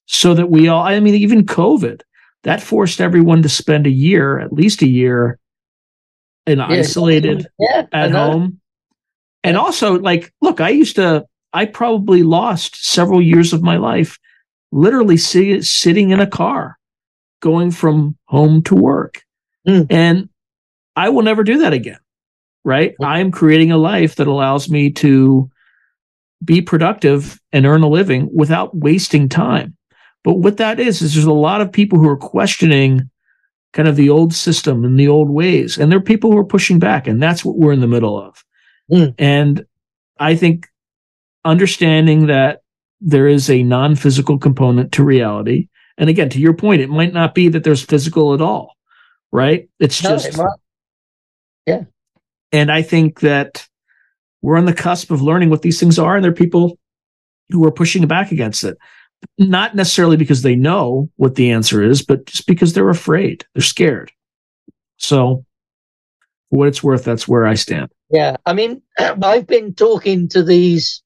[0.07, 2.01] so that we all, I mean, even COVID,
[2.43, 5.37] that forced everyone to spend a year, at least a year,
[6.47, 8.59] in isolated Yeah, at home.
[9.43, 9.61] And Yeah.
[9.61, 14.17] also, like, look, I used to, I probably lost several years of my life
[14.71, 16.77] literally si- sitting in a car
[17.41, 19.23] going from home to work.
[19.65, 19.83] Hmm.
[19.89, 20.29] And
[20.95, 21.99] I will never do that again.
[22.63, 22.95] Right.
[22.99, 23.05] Hmm.
[23.05, 25.49] I'm creating a life that allows me to
[26.43, 29.75] be productive and earn a living without wasting time.
[30.23, 33.09] But what that is, is there's a lot of people who are questioning
[33.73, 35.77] kind of the old system and the old ways.
[35.77, 38.19] And there are people who are pushing back, and that's what we're in the middle
[38.19, 38.43] of.
[38.91, 39.15] Mm.
[39.17, 39.65] And
[40.19, 40.67] I think
[41.45, 42.61] understanding that
[42.99, 45.67] there is a non physical component to reality.
[45.97, 48.75] And again, to your point, it might not be that there's physical at all,
[49.31, 49.69] right?
[49.79, 50.59] It's No, just, it might-
[52.51, 53.67] and I think that
[54.41, 56.77] we're on the cusp of learning what these things are, and there are people
[57.49, 58.77] who are pushing back against it.
[59.37, 63.45] Not necessarily because they know what the answer is, but just because they're afraid.
[63.53, 64.11] They're scared.
[64.97, 65.43] So,
[66.49, 67.91] for what it's worth, that's where I stand.
[68.09, 71.01] Yeah, I mean, I've been talking to these,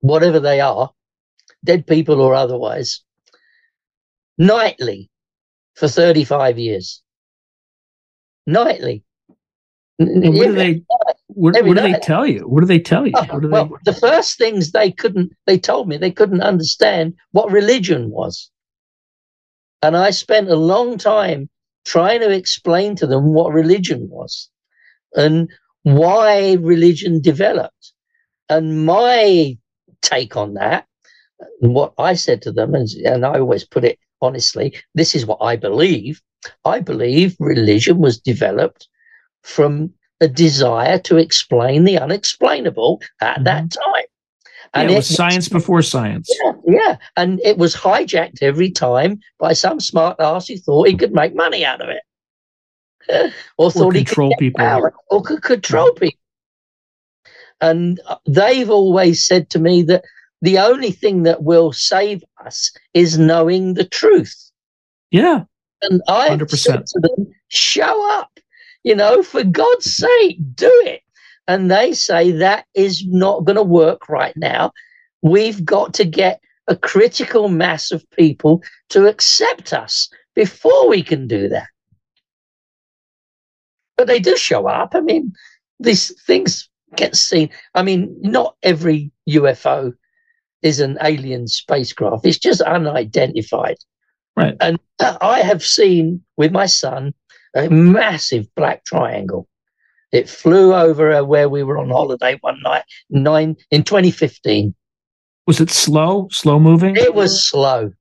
[0.00, 0.90] whatever they are,
[1.64, 3.02] dead people or otherwise,
[4.38, 5.10] nightly
[5.74, 7.02] for 35 years.
[8.46, 9.04] Nightly.
[9.98, 10.82] What do they?
[11.28, 12.40] What, what do they tell you?
[12.48, 13.12] What do they tell you?
[13.14, 13.92] Oh, What do well, they?
[13.92, 18.50] the first things they couldn't, they told me they couldn't understand what religion was.
[19.82, 21.48] And I spent a long time
[21.84, 24.50] trying to explain to them what religion was
[25.14, 25.50] and
[25.82, 27.92] why religion developed.
[28.48, 29.56] And my
[30.02, 30.86] take on that,
[31.62, 35.26] and what I said to them, is, and I always put it honestly, this is
[35.26, 36.20] what I believe.
[36.64, 38.88] I believe religion was developed
[39.42, 43.44] from a desire to explain the unexplainable at mm-hmm.
[43.44, 44.04] that time.
[44.74, 46.30] Yeah, it was science before science.
[46.44, 50.96] yeah, yeah, and it was hijacked every time by some smart ass who thought he
[50.96, 52.02] could make money out of it,
[53.58, 54.58] or Or thought he could control people.
[54.58, 56.04] power, or could control mm-hmm.
[56.04, 56.19] people.
[57.60, 60.04] And they've always said to me that
[60.42, 64.50] the only thing that will save us is knowing the truth.
[65.10, 65.44] Yeah,
[65.82, 66.56] And I 100%.
[66.56, 68.30] said to them, show up,
[68.84, 71.02] you know, for God's sake, do it.
[71.48, 74.72] And they say that is not going to work right now.
[75.22, 81.26] We've got to get a critical mass of people to accept us before we can
[81.26, 81.66] do that.
[83.96, 84.94] But they do show up.
[84.94, 85.34] I mean,
[85.80, 87.50] these things get seen.
[87.74, 89.92] I mean, not every UFO
[90.62, 93.76] is an alien spacecraft, it's just unidentified.
[94.36, 94.56] Right.
[94.60, 94.78] And
[95.20, 97.14] I have seen with my son
[97.56, 99.48] a massive black triangle.
[100.12, 104.74] It flew over where we were on holiday one night, nine in 2015.
[105.46, 106.28] was it slow?
[106.30, 106.96] Slow moving?
[106.96, 107.92] It was slow.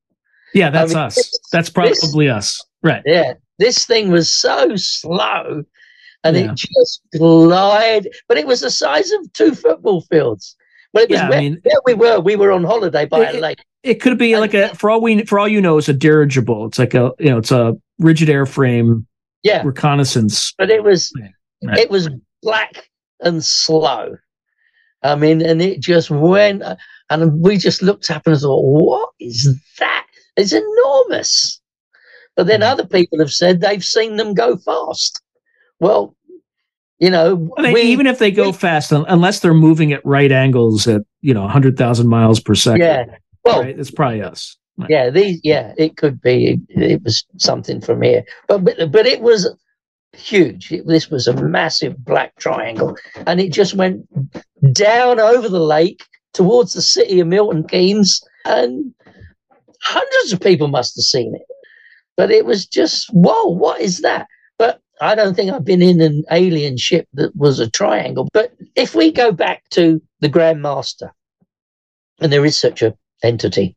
[0.54, 1.16] Yeah, that's mean, us.
[1.16, 2.64] this- That's probably us.
[2.82, 3.04] Right.
[3.06, 5.64] Yeah, this thing was so slow,
[6.24, 6.52] and Yeah.
[6.52, 8.14] it just glided.
[8.28, 10.56] But it was the size of two football fields.
[10.94, 12.20] But it was Yeah, I where, mean- where we were.
[12.20, 13.64] We were on holiday by It- a lake.
[13.84, 15.94] It could be And- like a for all we for all you know, it's a
[15.94, 16.66] dirigible.
[16.66, 19.06] It's like a you know, it's a rigid airframe
[19.44, 20.54] Yeah, reconnaissance.
[20.58, 21.14] but it was
[21.62, 22.10] it was
[22.44, 22.90] black
[23.22, 24.18] and slow.
[25.04, 26.62] I mean, and it just went,
[27.10, 29.48] and we just looked up and thought, "What is
[29.80, 30.06] that?
[30.36, 31.62] It's enormous."
[32.36, 32.72] But then Mhm.
[32.72, 35.22] other people have said they've seen them go fast.
[35.80, 36.16] Well,
[37.00, 40.06] you know, I mean, we, even if they go we- fast, unless they're moving at
[40.06, 43.06] right angles at you know hundred thousand miles per second, yeah,
[43.46, 43.80] well, right?
[43.80, 44.58] It's probably us.
[44.78, 44.90] Right.
[44.90, 46.54] yeah, these, yeah, it could be.
[46.54, 49.50] It, it was something from here, but but, but it was
[50.14, 50.72] huge.
[50.72, 54.06] It, this was a massive black triangle, and it just went
[54.74, 58.94] down over the lake towards the city of Milton Keynes, and
[59.82, 61.48] hundreds of people must have seen it.
[62.18, 64.28] But it was just whoa, what is that?
[65.02, 68.28] I don't think I've been in an alien ship that was a triangle.
[68.34, 71.14] But if we go back to the Grand Master,
[72.20, 73.76] and there is such a entity,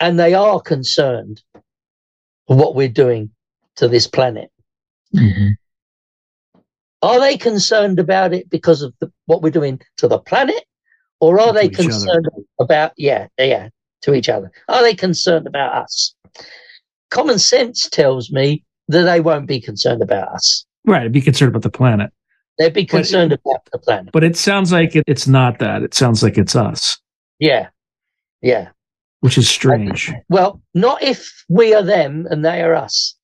[0.00, 1.42] and they are concerned
[2.46, 3.30] for what we're doing
[3.76, 4.50] to this planet.
[5.14, 5.48] Mm-hmm.
[7.02, 10.64] Are they concerned about it because of the, what we're doing to the planet,
[11.20, 11.88] or are To they each other.
[11.88, 12.28] concerned
[12.60, 13.68] about yeah, yeah,
[14.02, 14.50] to each other?
[14.68, 16.14] Are they concerned about us?
[17.10, 20.64] Common sense tells me that they won't be concerned about us.
[20.86, 21.10] Right.
[21.10, 22.12] Be concerned about the planet,
[22.58, 24.12] They'd be But- concerned about the planet.
[24.12, 25.82] but it sounds like it, it's not that.
[25.82, 26.98] It sounds like it's us,
[27.38, 27.68] Yeah,
[28.42, 28.68] yeah.
[29.20, 30.12] which is strange.
[30.28, 33.16] Well, not if we are them and they are us.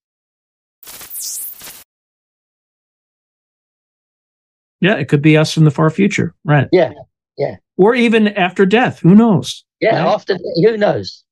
[4.80, 6.34] Yeah, it could be us in the far future.
[6.44, 6.68] Right.
[6.72, 6.92] Yeah,
[7.36, 7.56] yeah.
[7.76, 9.00] Or even after death.
[9.00, 9.64] Who knows?
[9.80, 10.14] Yeah, Right.
[10.14, 11.24] after who knows?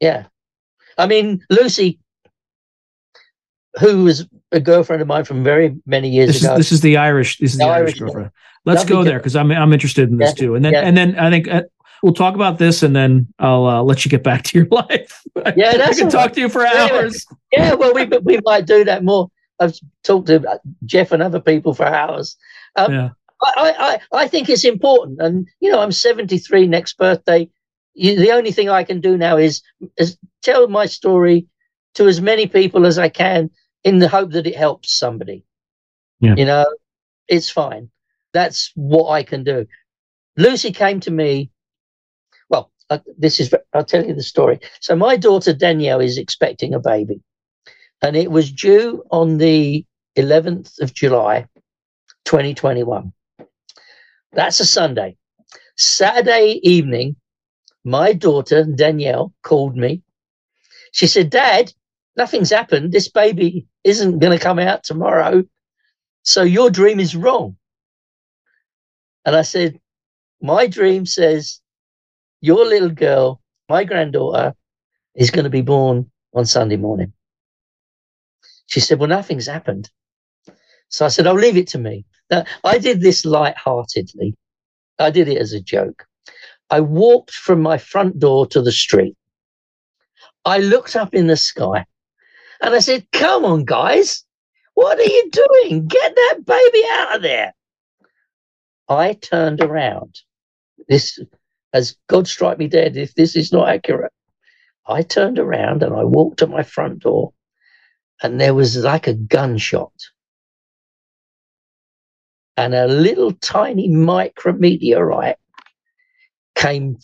[0.00, 0.26] Yeah,
[0.98, 1.98] I mean Lucy,
[3.78, 6.56] who was a girlfriend of mine from very many years This is ago.
[6.56, 7.38] this is the Irish.
[7.38, 8.30] This is the The Irish, Irish girlfriend.
[8.64, 10.54] Let's go there because I'm I'm interested in this Yeah, too.
[10.54, 10.80] And then yeah.
[10.82, 11.62] and then I think uh,
[12.02, 15.22] we'll talk about this and then I'll uh, let you get back to your life.
[15.56, 16.34] Yeah, I can talk right.
[16.34, 16.88] to you for Yeah.
[16.92, 17.26] hours.
[17.52, 19.30] yeah, well, we we might do that more.
[19.60, 22.36] I've talked to Jeff and other people for hours.
[22.76, 23.08] Um, Yeah.
[23.42, 27.48] I, I, I think it's important, and you know, I'm 73 next birthday.
[27.94, 29.62] You, the only thing I can do now is
[29.96, 31.46] is tell my story
[31.94, 33.50] to as many people as I can,
[33.84, 35.44] in the hope that it helps somebody.
[36.20, 36.34] Yeah.
[36.36, 36.66] You know,
[37.28, 37.90] it's fine.
[38.32, 39.66] That's what I can do.
[40.36, 41.50] Lucy came to me.
[42.48, 43.54] Well, uh, this is.
[43.72, 44.60] I'll tell you the story.
[44.80, 47.20] So my daughter Danielle is expecting a baby,
[48.02, 49.84] and it was due on the
[50.16, 51.46] 11th of July,
[52.24, 53.12] 2021.
[54.32, 55.16] That's a Sunday.
[55.76, 57.16] Saturday evening,
[57.84, 60.02] my daughter Danielle called me.
[60.92, 61.72] She said, Dad,
[62.20, 62.92] nothing's happened.
[62.92, 65.42] This baby isn't going to come out tomorrow.
[66.22, 67.56] So your dream is wrong.
[69.24, 69.80] And I said,
[70.42, 71.60] My dream says
[72.42, 74.54] your little girl, my granddaughter,
[75.14, 77.12] is going to be born on Sunday morning.
[78.66, 79.90] She said, Well, nothing's happened.
[80.90, 82.04] So I said, I'll leave it to me.
[82.30, 84.36] Now, I did this light-heartedly.
[84.98, 86.04] I did it as a joke.
[86.68, 89.16] I walked from my front door to the street.
[90.44, 91.86] I looked up in the sky
[92.62, 94.24] and I said, Come on, guys.
[94.74, 95.86] What are you doing?
[95.86, 97.52] Get that baby out of there.
[98.88, 100.20] I turned around.
[100.88, 101.18] This,
[101.72, 104.12] as God strike me dead if this is not accurate.
[104.86, 107.32] I turned around and I walked to my front door
[108.22, 109.92] and there was like a gunshot
[112.56, 115.36] and a little tiny micrometeorite
[116.54, 116.98] came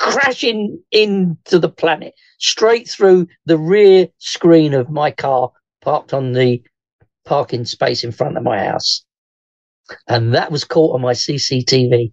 [0.00, 6.62] crashing into the planet straight through the rear screen of my car parked on the
[7.26, 9.04] parking space in front of my house
[10.08, 12.10] and that was caught on my cctv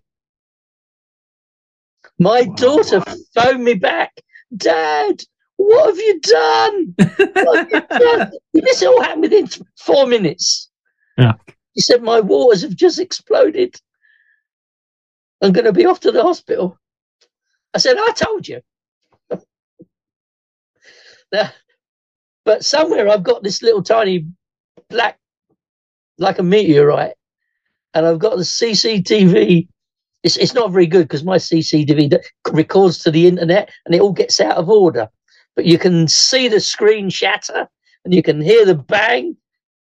[2.19, 2.55] my Wow.
[2.55, 3.01] daughter
[3.33, 4.11] phoned me back
[4.57, 5.23] dad
[5.55, 6.95] what have you done
[7.35, 8.31] what have you done?
[8.53, 9.47] this all happened within
[9.79, 10.69] four minutes
[11.17, 11.35] Yeah.
[11.71, 13.79] he said my waters have just exploded
[15.41, 16.77] i'm going to be off to the hospital
[17.73, 18.61] i said i told you.
[21.31, 21.51] Now,
[22.45, 24.27] but somewhere i've got this little tiny
[24.89, 25.19] black
[26.17, 27.15] like a meteorite
[27.93, 29.67] and i've got the cctv
[30.23, 32.17] it's, it's not very good because my cctv
[32.51, 35.07] records to the internet and it all gets out of order.
[35.55, 37.67] But you can see the screen shatter
[38.03, 39.37] and you can hear the bang.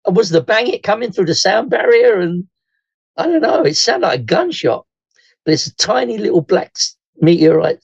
[0.06, 2.20] And was the bang it coming through the sound barrier?
[2.20, 2.48] And
[3.18, 4.86] i don't know it sounded like a gunshot.
[5.46, 6.74] But it's a tiny little black
[7.22, 7.80] meteorite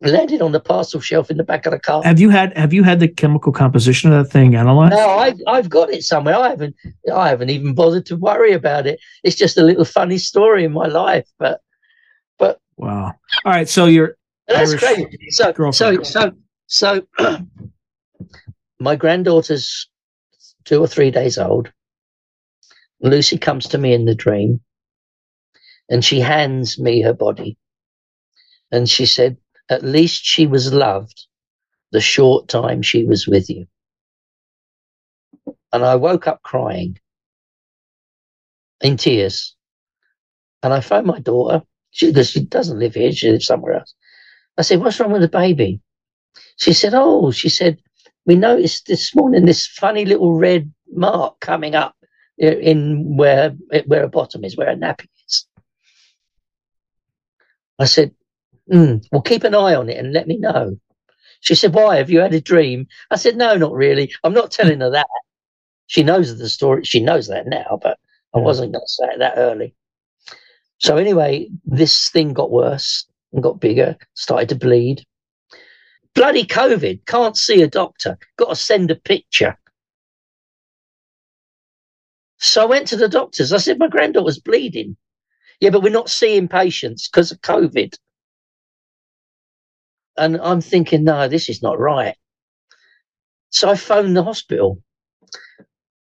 [0.00, 2.02] landed on the parcel shelf in the back of the car.
[2.04, 4.94] Have you had Have you had the chemical composition of that thing analyzed?
[4.94, 6.36] No, I've I've got it somewhere.
[6.36, 6.76] I haven't
[7.12, 9.00] I haven't even bothered to worry about it.
[9.22, 11.26] It's just a little funny story in my life.
[11.38, 11.60] But
[12.38, 13.12] but wow.
[13.44, 15.18] All right, so you're that's Irish crazy.
[15.30, 16.32] So so so
[16.66, 17.06] so
[18.78, 19.88] my granddaughter's
[20.64, 21.72] two or three days old.
[23.00, 24.60] Lucy comes to me in the dream
[25.90, 27.58] and she hands me her body.
[28.70, 29.36] And she said,
[29.68, 31.26] At least she was loved
[31.92, 33.66] the short time she was with you.
[35.72, 36.98] And I woke up crying
[38.80, 39.54] in tears.
[40.62, 43.94] And I phoned my daughter she, because she doesn't live here, she lives somewhere else.
[44.58, 45.80] I said, What's wrong with the baby?
[46.56, 47.78] She said, Oh, she said,
[48.26, 51.94] We noticed this morning this funny little red mark coming up
[52.38, 53.50] in where
[53.86, 55.46] where her bottom is, where a nappy is.
[57.78, 58.12] I said,
[58.70, 60.78] "Hmm, Well, keep an eye on it and let me know.
[61.40, 61.96] She said, Why?
[61.96, 62.88] Have you had a dream?
[63.10, 64.12] I said, No, not really.
[64.24, 65.06] I'm not telling her that.
[65.86, 66.84] She knows the story.
[66.84, 67.98] She knows that now, but
[68.34, 69.74] I wasn't going to say it that early.
[70.78, 75.04] So, anyway, this thing got worse and got bigger, started to bleed.
[76.14, 77.06] Bloody COVID.
[77.06, 78.18] Can't see a doctor.
[78.36, 79.58] Got to send a picture.
[82.38, 83.52] So I went to the doctors.
[83.52, 84.96] I said, My granddaughter's bleeding.
[85.60, 87.96] Yeah, but we're not seeing patients because of COVID.
[90.16, 92.16] And I'm thinking, no, this is not right.
[93.50, 94.82] So I phoned the hospital.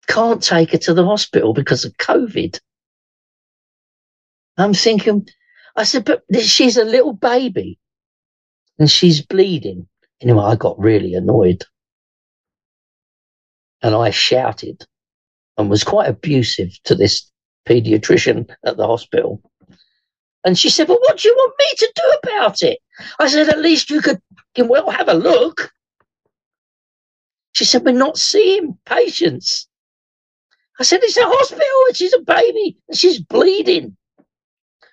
[0.07, 2.59] Can't take her to the hospital because of COVID.
[4.57, 5.27] I'm thinking,
[5.75, 7.77] I said, but she's a little baby
[8.79, 9.87] and she's bleeding.
[10.21, 11.63] Anyway, I got really annoyed.
[13.81, 14.85] And I shouted
[15.57, 17.29] and was quite abusive to this
[17.67, 19.41] pediatrician at the hospital.
[20.47, 22.79] And she said, Well, what do you want me to do about it?
[23.19, 24.21] I said, At least you could,
[24.57, 25.73] well, have a look.
[27.51, 29.67] She said, We're not seeing patients.
[30.79, 33.97] I said, It's a hospital and she's a baby and she's bleeding.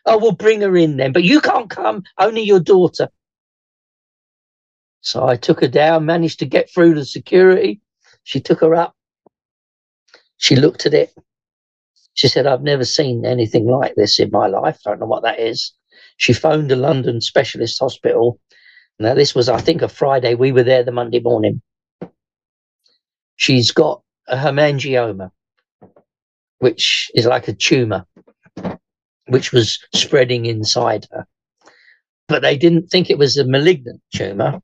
[0.06, 3.08] Oh, we'll bring her in then, but you can't come, only your daughter.
[5.02, 7.80] So I took her down, managed to get through the security.
[8.24, 8.96] She took her up.
[10.36, 11.14] She looked at it.
[12.14, 14.78] She said, I've never seen anything like this in my life.
[14.86, 15.72] I Don't know what that is.
[16.16, 18.40] She phoned a London specialist hospital.
[18.98, 20.34] Now, this was, I think, a Friday.
[20.34, 21.60] We were there the Monday morning.
[23.36, 25.30] She's got a hemangioma,
[26.60, 28.06] which is like a tumor,
[29.26, 31.26] which was spreading inside her.
[32.28, 34.60] But they didn't think it was a malignant tumor.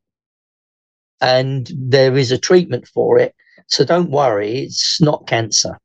[1.20, 3.34] And there is a treatment for it.
[3.66, 5.78] So don't worry, it's not cancer.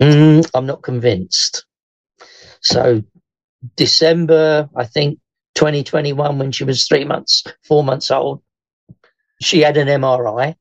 [0.00, 1.64] Mm, I'm not convinced.
[2.60, 3.02] So
[3.76, 5.18] December, I think
[5.54, 8.42] 2021, when she was three months, four months old,
[9.40, 10.54] she had an MRI.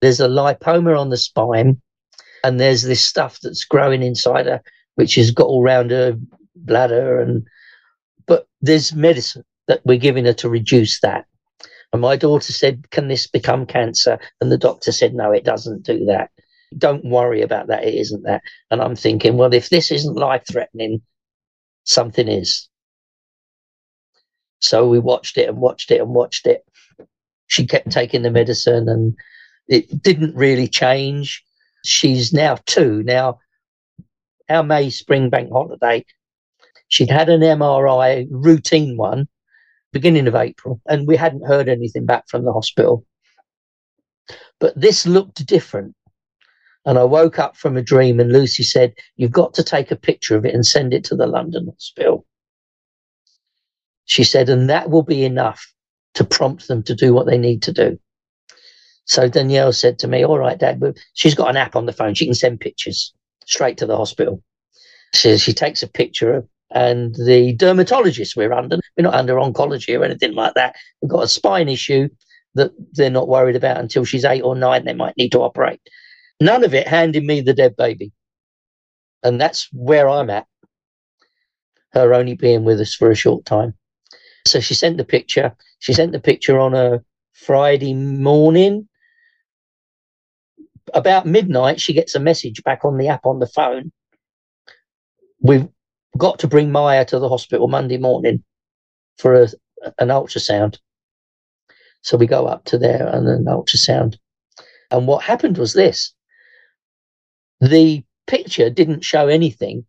[0.00, 1.80] There's a lipoma on the spine,
[2.42, 4.62] and there's this stuff that's growing inside her,
[4.96, 6.18] which has got all around her
[6.56, 7.20] bladder.
[7.20, 7.46] And
[8.26, 11.26] but there's medicine that we're giving her to reduce that.
[11.92, 14.18] And my daughter said, Can this become cancer?
[14.40, 16.30] And the doctor said, No, it doesn't do that.
[16.78, 17.84] Don't worry about that.
[17.84, 18.42] It isn't that.
[18.70, 21.02] And I'm thinking, Well, if this isn't life threatening,
[21.84, 22.68] something is.
[24.60, 26.64] So we watched it and watched it and watched it.
[27.48, 29.16] She kept taking the medicine and
[29.68, 31.42] it didn't really change.
[31.84, 33.02] She's now two.
[33.02, 33.40] Now,
[34.48, 36.04] our May spring bank holiday,
[36.88, 39.28] she'd had an MRI, routine one,
[39.92, 43.04] beginning of April, and we hadn't heard anything back from the hospital.
[44.60, 45.94] But this looked different.
[46.84, 49.96] And I woke up from a dream, and Lucy said, You've got to take a
[49.96, 52.26] picture of it and send it to the London hospital.
[54.04, 55.72] She said, And that will be enough
[56.14, 57.98] to prompt them to do what they need to do.
[59.04, 61.92] So Danielle said to me, All right, Dad, but she's got an app on the
[61.92, 62.14] phone.
[62.14, 63.14] She can send pictures
[63.46, 64.42] straight to the hospital.
[65.14, 69.98] So she takes a picture of and the dermatologist we're under, we're not under oncology
[69.98, 70.74] or anything like that.
[71.00, 72.08] We've got a spine issue
[72.54, 75.80] that they're not worried about until she's eight or nine, they might need to operate.
[76.42, 78.10] None of it handing me the dead baby.
[79.22, 80.48] And that's where I'm at.
[81.92, 83.74] Her only being with us for a short time.
[84.48, 85.54] So she sent the picture.
[85.78, 87.00] She sent the picture on a
[87.32, 88.88] Friday morning.
[90.94, 93.92] About midnight, she gets a message back on the app on the phone.
[95.40, 95.68] We've
[96.18, 98.42] got to bring Maya to the hospital Monday morning
[99.16, 99.48] for a,
[100.00, 100.78] an ultrasound.
[102.00, 104.16] So we go up to there and an ultrasound.
[104.90, 106.12] And what happened was this
[107.62, 109.86] the picture didn't show anything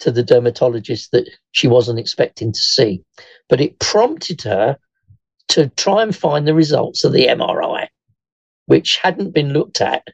[0.00, 3.02] to the dermatologist that she wasn't expecting to see.
[3.48, 4.76] But it prompted her
[5.48, 7.88] to try and find the results of the MRI,
[8.66, 10.06] which hadn't been looked at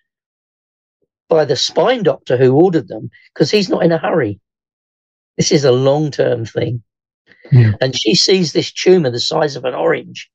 [1.28, 4.38] by the spine doctor who ordered them because he's not in a hurry.
[5.36, 6.82] This is a long term thing.
[7.50, 7.72] Yeah.
[7.80, 10.30] And she sees this tumor the size of an orange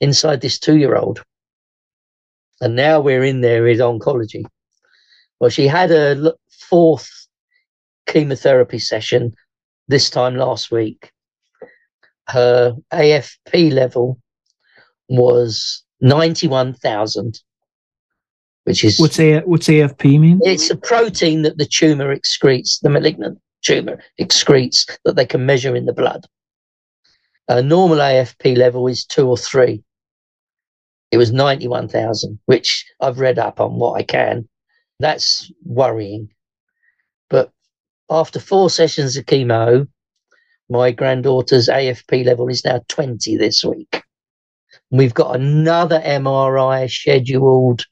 [0.00, 1.22] inside this two year old.
[2.60, 4.44] And now we're in there with oncology.
[5.40, 7.10] Well, she had a fourth
[8.06, 9.34] chemotherapy session
[9.88, 11.12] this time last week.
[12.28, 14.18] Her AFP level
[15.08, 17.40] was 91,000,
[18.64, 20.40] which is What's a what's AFP mean?
[20.42, 25.76] it's a protein that the tumor excretes, the malignant tumor excretes that they can measure
[25.76, 26.26] in the blood.
[27.48, 29.84] A normal AFP level is two or three.
[31.12, 34.48] It was 91,000, which I've read up on what I can.
[34.98, 36.30] That's worrying.
[37.28, 37.50] But
[38.10, 39.88] after four sessions of chemo,
[40.68, 44.02] my granddaughter's AFP level is now 20 this week.
[44.90, 47.84] We've got another MRI scheduled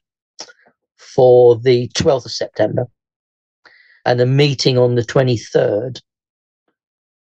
[0.97, 2.87] for the 12th of September
[4.05, 6.01] and a meeting on the 23rd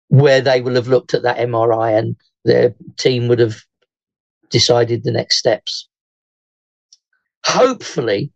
[0.09, 3.63] where they will have looked at that MRI and their team would have
[4.51, 5.89] decided the next steps.
[7.45, 8.33] Hopefully,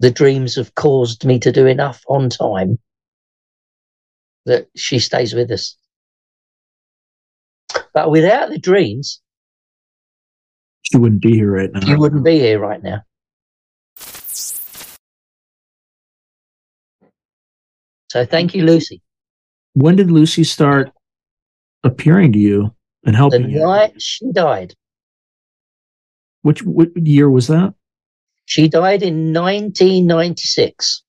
[0.00, 2.78] the dreams have caused me to do enough on time
[4.46, 5.76] that she stays with us.
[7.94, 9.20] But without the dreams,
[10.82, 11.86] She wouldn't be here right now.
[11.86, 13.02] you wouldn't be here right now.
[18.10, 19.02] So thank you, Lucy.
[19.74, 20.90] when did Lucy start
[21.84, 22.74] appearing to you
[23.04, 23.60] and The helping you?
[23.60, 24.74] night she died,
[26.42, 27.74] Which what year was that?
[28.50, 31.04] She died in 1996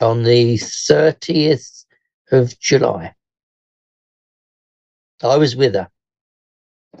[0.00, 1.84] on the 30th
[2.32, 3.12] of July.
[5.22, 5.90] I was with her.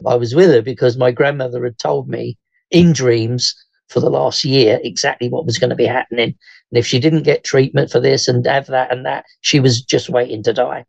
[0.06, 2.36] I was with her because my grandmother had told me
[2.70, 3.54] in dreams
[3.88, 6.34] for the last year exactly what was going to be happening.
[6.70, 9.80] And if she didn't get treatment for this and have that and that, she was
[9.80, 10.84] just waiting to die.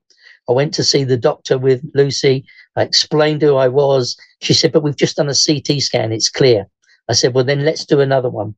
[0.49, 2.43] I went to see the doctor with Lucy.
[2.75, 4.17] I explained who I was.
[4.41, 6.11] She said, But we've just done a CT scan.
[6.11, 6.67] It's clear.
[7.11, 8.55] I said, Well, then let's do another one.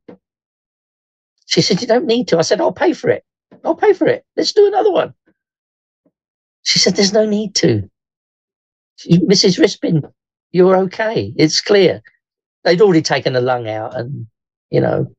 [1.47, 2.37] She said, You don't need to.
[2.37, 3.25] I said, I'll pay for it.
[3.65, 4.23] I'll pay for it.
[4.37, 5.15] Let's do another one.
[6.61, 7.89] She said, There's no need to.
[9.09, 9.57] Mrs.
[9.57, 10.03] Rispin,
[10.51, 11.33] you're okay.
[11.35, 12.03] It's clear.
[12.63, 14.27] They'd already taken the lung out and,
[14.69, 15.11] you know,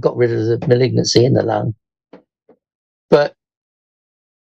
[0.00, 1.76] got rid of the malignancy in the lung.
[3.10, 3.36] But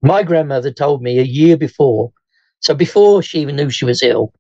[0.03, 2.13] my grandmother told me a year before,
[2.59, 4.33] so before she even knew she was ill,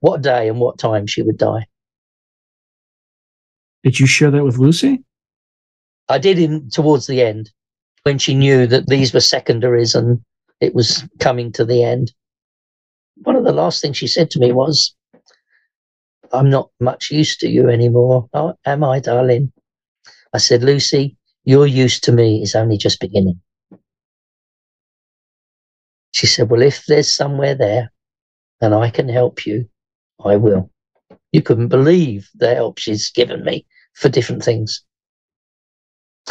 [0.00, 1.66] what day and what time she would die.
[3.84, 5.04] Did you share that with Lucy?
[6.08, 7.50] I did in towards the end
[8.02, 10.20] when she knew that these were secondaries and
[10.60, 12.12] it was coming to the end.
[13.22, 14.94] One of the last things she said to me was,
[16.32, 18.28] I'm not much used to you anymore,
[18.64, 19.52] am I, darling?
[20.32, 23.40] I said, Lucy, your use to me is only just beginning.
[26.12, 27.92] She said, Well, if there's somewhere there
[28.62, 29.68] and I can help you,
[30.24, 30.70] I will.
[31.32, 34.82] You couldn't believe the help she's given me for different things.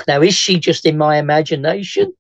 [0.07, 2.13] Now, is she just in my imagination?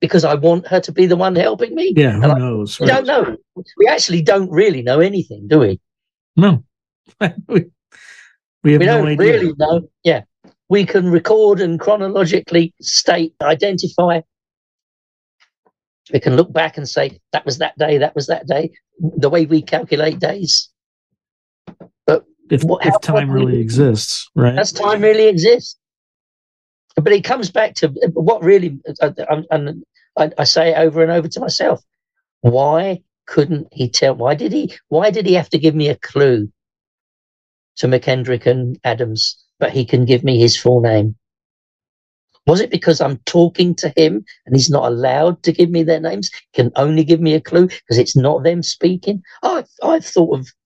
[0.00, 1.92] Because I want her to be the one helping me?
[1.96, 2.78] Yeah, who I- knows?
[2.78, 3.36] We don't know.
[3.76, 5.80] We actually don't really know anything, do we?
[6.36, 6.64] No.
[7.20, 7.66] we,
[8.62, 9.32] we have we no don't idea.
[9.32, 9.88] really know.
[10.04, 10.22] Yeah.
[10.68, 14.20] We can record and chronologically state, identify.
[16.12, 19.30] We can look back and say, that was that day, that was that day, the
[19.30, 20.70] way we calculate days.
[22.50, 24.56] If, what- if time really exists, right?
[24.56, 25.78] Does time really exist?
[26.96, 29.84] But it comes back to what really, uh, um, and
[30.16, 31.80] I, I say it over and over to myself.
[32.40, 34.14] Why couldn't he tell?
[34.14, 34.74] Why did he?
[34.88, 36.50] Why did he have to give me a clue
[37.76, 41.14] to McKendrick and Adams, but he can give me his full name?
[42.48, 46.00] Was it because I'm talking to him and he's not allowed to give me their
[46.00, 46.30] names?
[46.54, 49.22] Can only give me a clue because it's not them speaking.
[49.42, 50.56] I've, I've thought of a mi- I,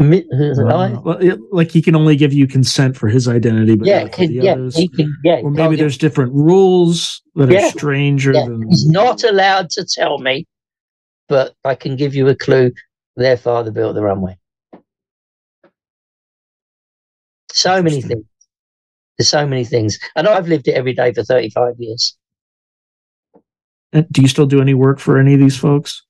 [0.00, 4.16] Uh, like he can only give you consent for his identity, but yeah, not for
[4.16, 4.76] can, the yeah, others.
[4.76, 5.40] he can, yeah.
[5.42, 7.66] or maybe there's different rules that Yeah.
[7.66, 10.46] are stranger Yeah, than he's not allowed to tell me,
[11.28, 12.72] but I can give you a clue.
[13.16, 14.38] Their father built the runway.
[17.52, 18.24] So many things.
[19.18, 19.98] There's so many things.
[20.16, 22.16] And I've lived it every day for 35 years.
[23.92, 26.02] Uh, Do you still do any work for any of these folks?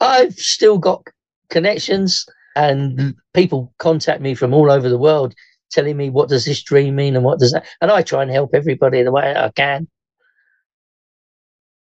[0.00, 1.06] I've still got
[1.50, 2.26] connections
[2.56, 5.34] and people contact me from all over the world
[5.70, 8.30] telling me what does this dream mean and what does that and I try and
[8.30, 9.88] help everybody the way I can.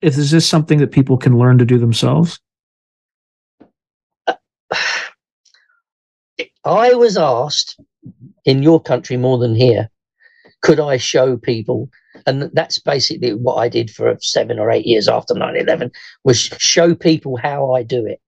[0.03, 2.41] if is this something that people can learn to do themselves?
[6.65, 7.81] I was asked
[8.45, 9.91] in your country more than here,
[10.63, 11.89] could I show people?
[12.27, 15.91] And that's basically what I did for seven or eight years after 9 11
[16.25, 18.21] was show people how I do it,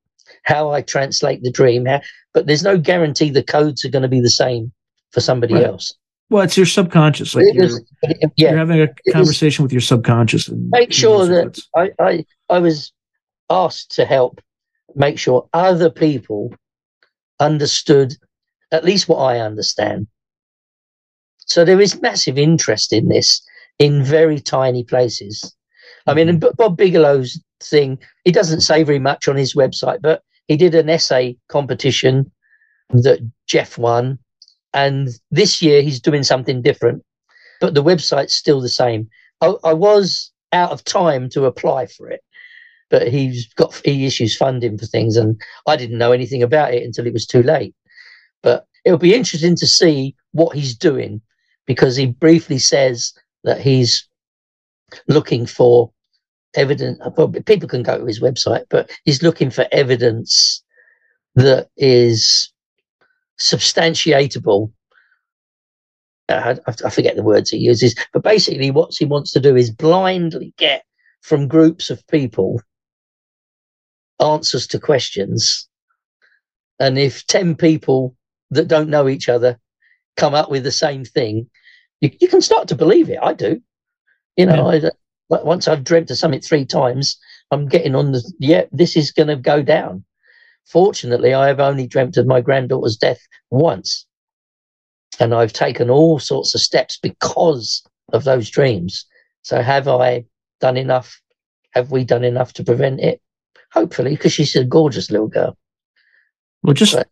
[0.45, 1.87] how I translate the dream.
[1.87, 2.01] How,
[2.33, 4.73] but there's no guarantee the codes are going to be the same
[5.11, 5.65] for somebody Right.
[5.67, 5.95] else.
[6.31, 7.35] Well, it's your subconscious.
[7.35, 7.85] Like you're, was-
[8.37, 10.47] yeah, you're having a conversation with your subconscious.
[10.49, 12.93] And Make sure that- I, I I was
[13.51, 14.41] asked to help
[14.95, 16.55] make sure other people
[17.41, 18.15] understood
[18.73, 20.07] at least what I understand.
[21.47, 23.43] So there is massive interest in this
[23.81, 25.55] in very tiny places.
[26.07, 26.45] I mean, mm-hmm.
[26.45, 30.75] and Bob Bigelow's thing, he doesn't say very much on his website, but he did
[30.75, 32.29] an essay competition
[32.89, 34.19] that Jeff won.
[34.75, 37.05] And this year he's doing something different,
[37.61, 39.09] but the website's still the same.
[39.41, 42.23] I, I was out of time to apply for it,
[42.89, 46.83] but he's got he issues funding for things, and I didn't know anything about it
[46.83, 47.77] until it was too late.
[48.43, 51.21] But it'll be interesting to see what he's doing
[51.65, 53.13] because he briefly says
[53.45, 54.09] that he's
[55.07, 55.93] looking for
[56.55, 56.99] evidence.
[57.17, 60.63] Well, people can go to his website, but he's looking for evidence
[61.35, 62.53] that is
[63.39, 64.73] substantiatable.
[66.29, 69.57] Uh, I, I forget the words he uses, but basically, what he wants to do
[69.57, 70.85] is blindly get
[71.23, 72.61] from groups of people
[74.21, 75.69] answers to questions.
[76.79, 78.17] And if 10 people
[78.51, 79.59] that don't know each other
[80.17, 81.49] come up with the same thing,
[82.01, 83.19] you, you can start to believe it.
[83.23, 83.61] I do.
[84.37, 84.93] You know, I, like,
[85.31, 87.17] once I've dreamt of something three times,
[87.51, 90.05] I'm getting on the, yeah, this is going to go down.
[90.67, 93.21] Fortunately, I have only dreamt of my granddaughter's death
[93.51, 94.07] once.
[95.19, 99.07] And I've taken all sorts of steps because of those dreams.
[99.43, 100.25] So, have I
[100.61, 101.21] done enough?
[101.73, 103.21] Have we done enough to prevent it?
[103.73, 105.57] Hopefully, because she's a gorgeous little girl.
[106.63, 107.09] Well, just But-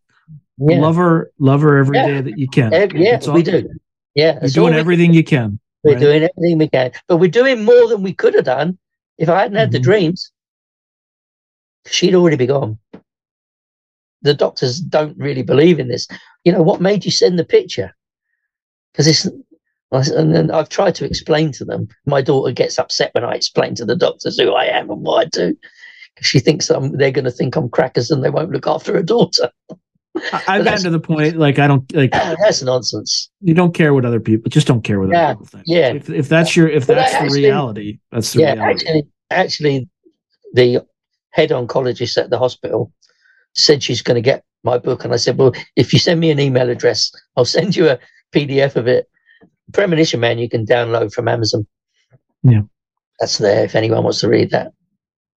[0.61, 2.07] Yeah, love her, love her every Yeah.
[2.07, 2.73] day that you can.
[2.75, 3.69] Ev- yeah, all- we do.
[4.15, 5.61] Yeah, You're doing everything you can.
[5.85, 6.01] We're right?
[6.01, 8.79] doing everything we can, but we're doing more than we could have done
[9.17, 9.85] if I hadn't had the Mhm.
[9.85, 10.33] dreams.
[11.87, 12.79] She'd already be gone.
[14.23, 16.09] The doctors don't really believe in this.
[16.45, 17.95] You know what made you send the picture?
[18.93, 19.25] Because it's,
[19.93, 21.89] and then I've tried to explain to them.
[22.05, 25.27] My daughter gets upset when I explain to the doctors who I am and what
[25.27, 25.57] I do.
[26.21, 29.03] She thinks I'm, they're going to think I'm crackers and they won't look after her
[29.03, 29.51] daughter.
[30.49, 32.11] I've gotten to the point like I don't like
[32.43, 33.31] That's nonsense.
[33.41, 35.65] you don't care what other people just don't care what Yeah, other people think.
[35.67, 35.89] yeah.
[35.95, 38.87] If, if that's your if But that's the actually- reality, that's the yeah, reality.
[38.87, 39.89] actually, actually,
[40.55, 40.87] the
[41.31, 42.93] head oncologist at the hospital
[43.55, 46.31] said she's going to get my book, and I said, "Well, if you send me
[46.31, 47.99] an email address, I'll send you a
[48.35, 49.09] PDF of it.
[49.73, 51.67] Premonition Man, you can download from Amazon.
[52.43, 52.63] Yeah.
[53.21, 54.73] that's there if anyone wants to read that.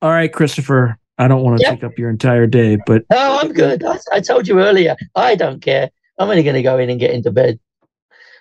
[0.01, 0.97] All right, Christopher.
[1.21, 1.69] I don't want to Yeah.
[1.75, 3.83] take up your entire day, but No, I'm good.
[3.85, 5.91] I, I told you earlier, I don't care.
[6.17, 7.59] I'm only going to go in and get into bed.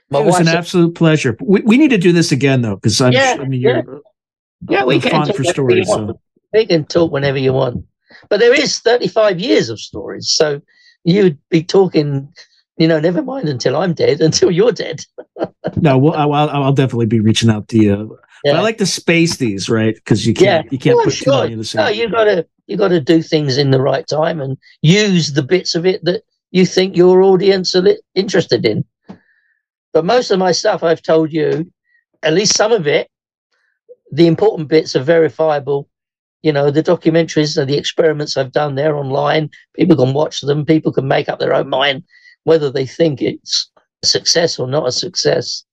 [0.09, 1.37] My it was an absolute pleasure.
[1.41, 3.83] We, we need to do this again though, because I'm Yeah, I mean yeah.
[3.85, 4.01] you're
[4.69, 5.89] Yeah, we can fond talk for stories.
[5.89, 6.19] So
[6.55, 7.85] we can talk whenever you want.
[8.31, 10.31] But there is 35 years of stories.
[10.31, 10.63] So
[11.05, 12.33] you'd be talking,
[12.79, 15.05] you know, never mind until I'm dead, until you're dead.
[15.77, 18.19] no, well, I'll, I'll definitely be reaching out to you.
[18.45, 19.95] But I like to space these, right?
[19.95, 21.85] Because you can't you can't Well, put too many in the same.
[21.85, 25.75] No, you gotta you gotta do things in the right time and use the bits
[25.75, 28.85] of it that you think your audience are li- interested in.
[29.93, 31.71] But most of my stuff I've told you,
[32.23, 33.09] at least some of it,
[34.13, 35.89] the important bits are verifiable.
[36.43, 40.65] You know, the documentaries and the experiments I've done there online, people can watch them,
[40.65, 42.05] people can make up their own mind
[42.45, 43.71] whether they think it's
[44.03, 45.65] a success or not a success.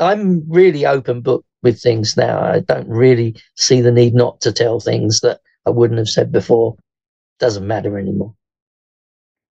[0.00, 2.40] I'm really open book with things now.
[2.40, 6.30] I don't really see the need not to tell things that I wouldn't have said
[6.32, 6.76] before.
[7.38, 8.34] Doesn't matter anymore.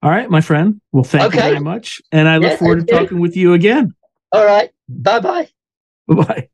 [0.04, 0.80] All right, my friend.
[0.92, 3.00] Well, thank you very much, and I look Yeah, forward to you.
[3.00, 3.94] talking with you again.
[4.32, 4.70] All right.
[4.88, 5.50] Bye bye.
[6.08, 6.50] Bye bye.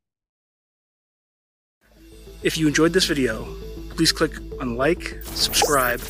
[2.41, 3.43] If you enjoyed this video,
[3.91, 6.01] please click on like, subscribe,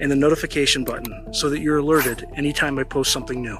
[0.00, 3.58] and the notification button so that you're alerted anytime I post something new.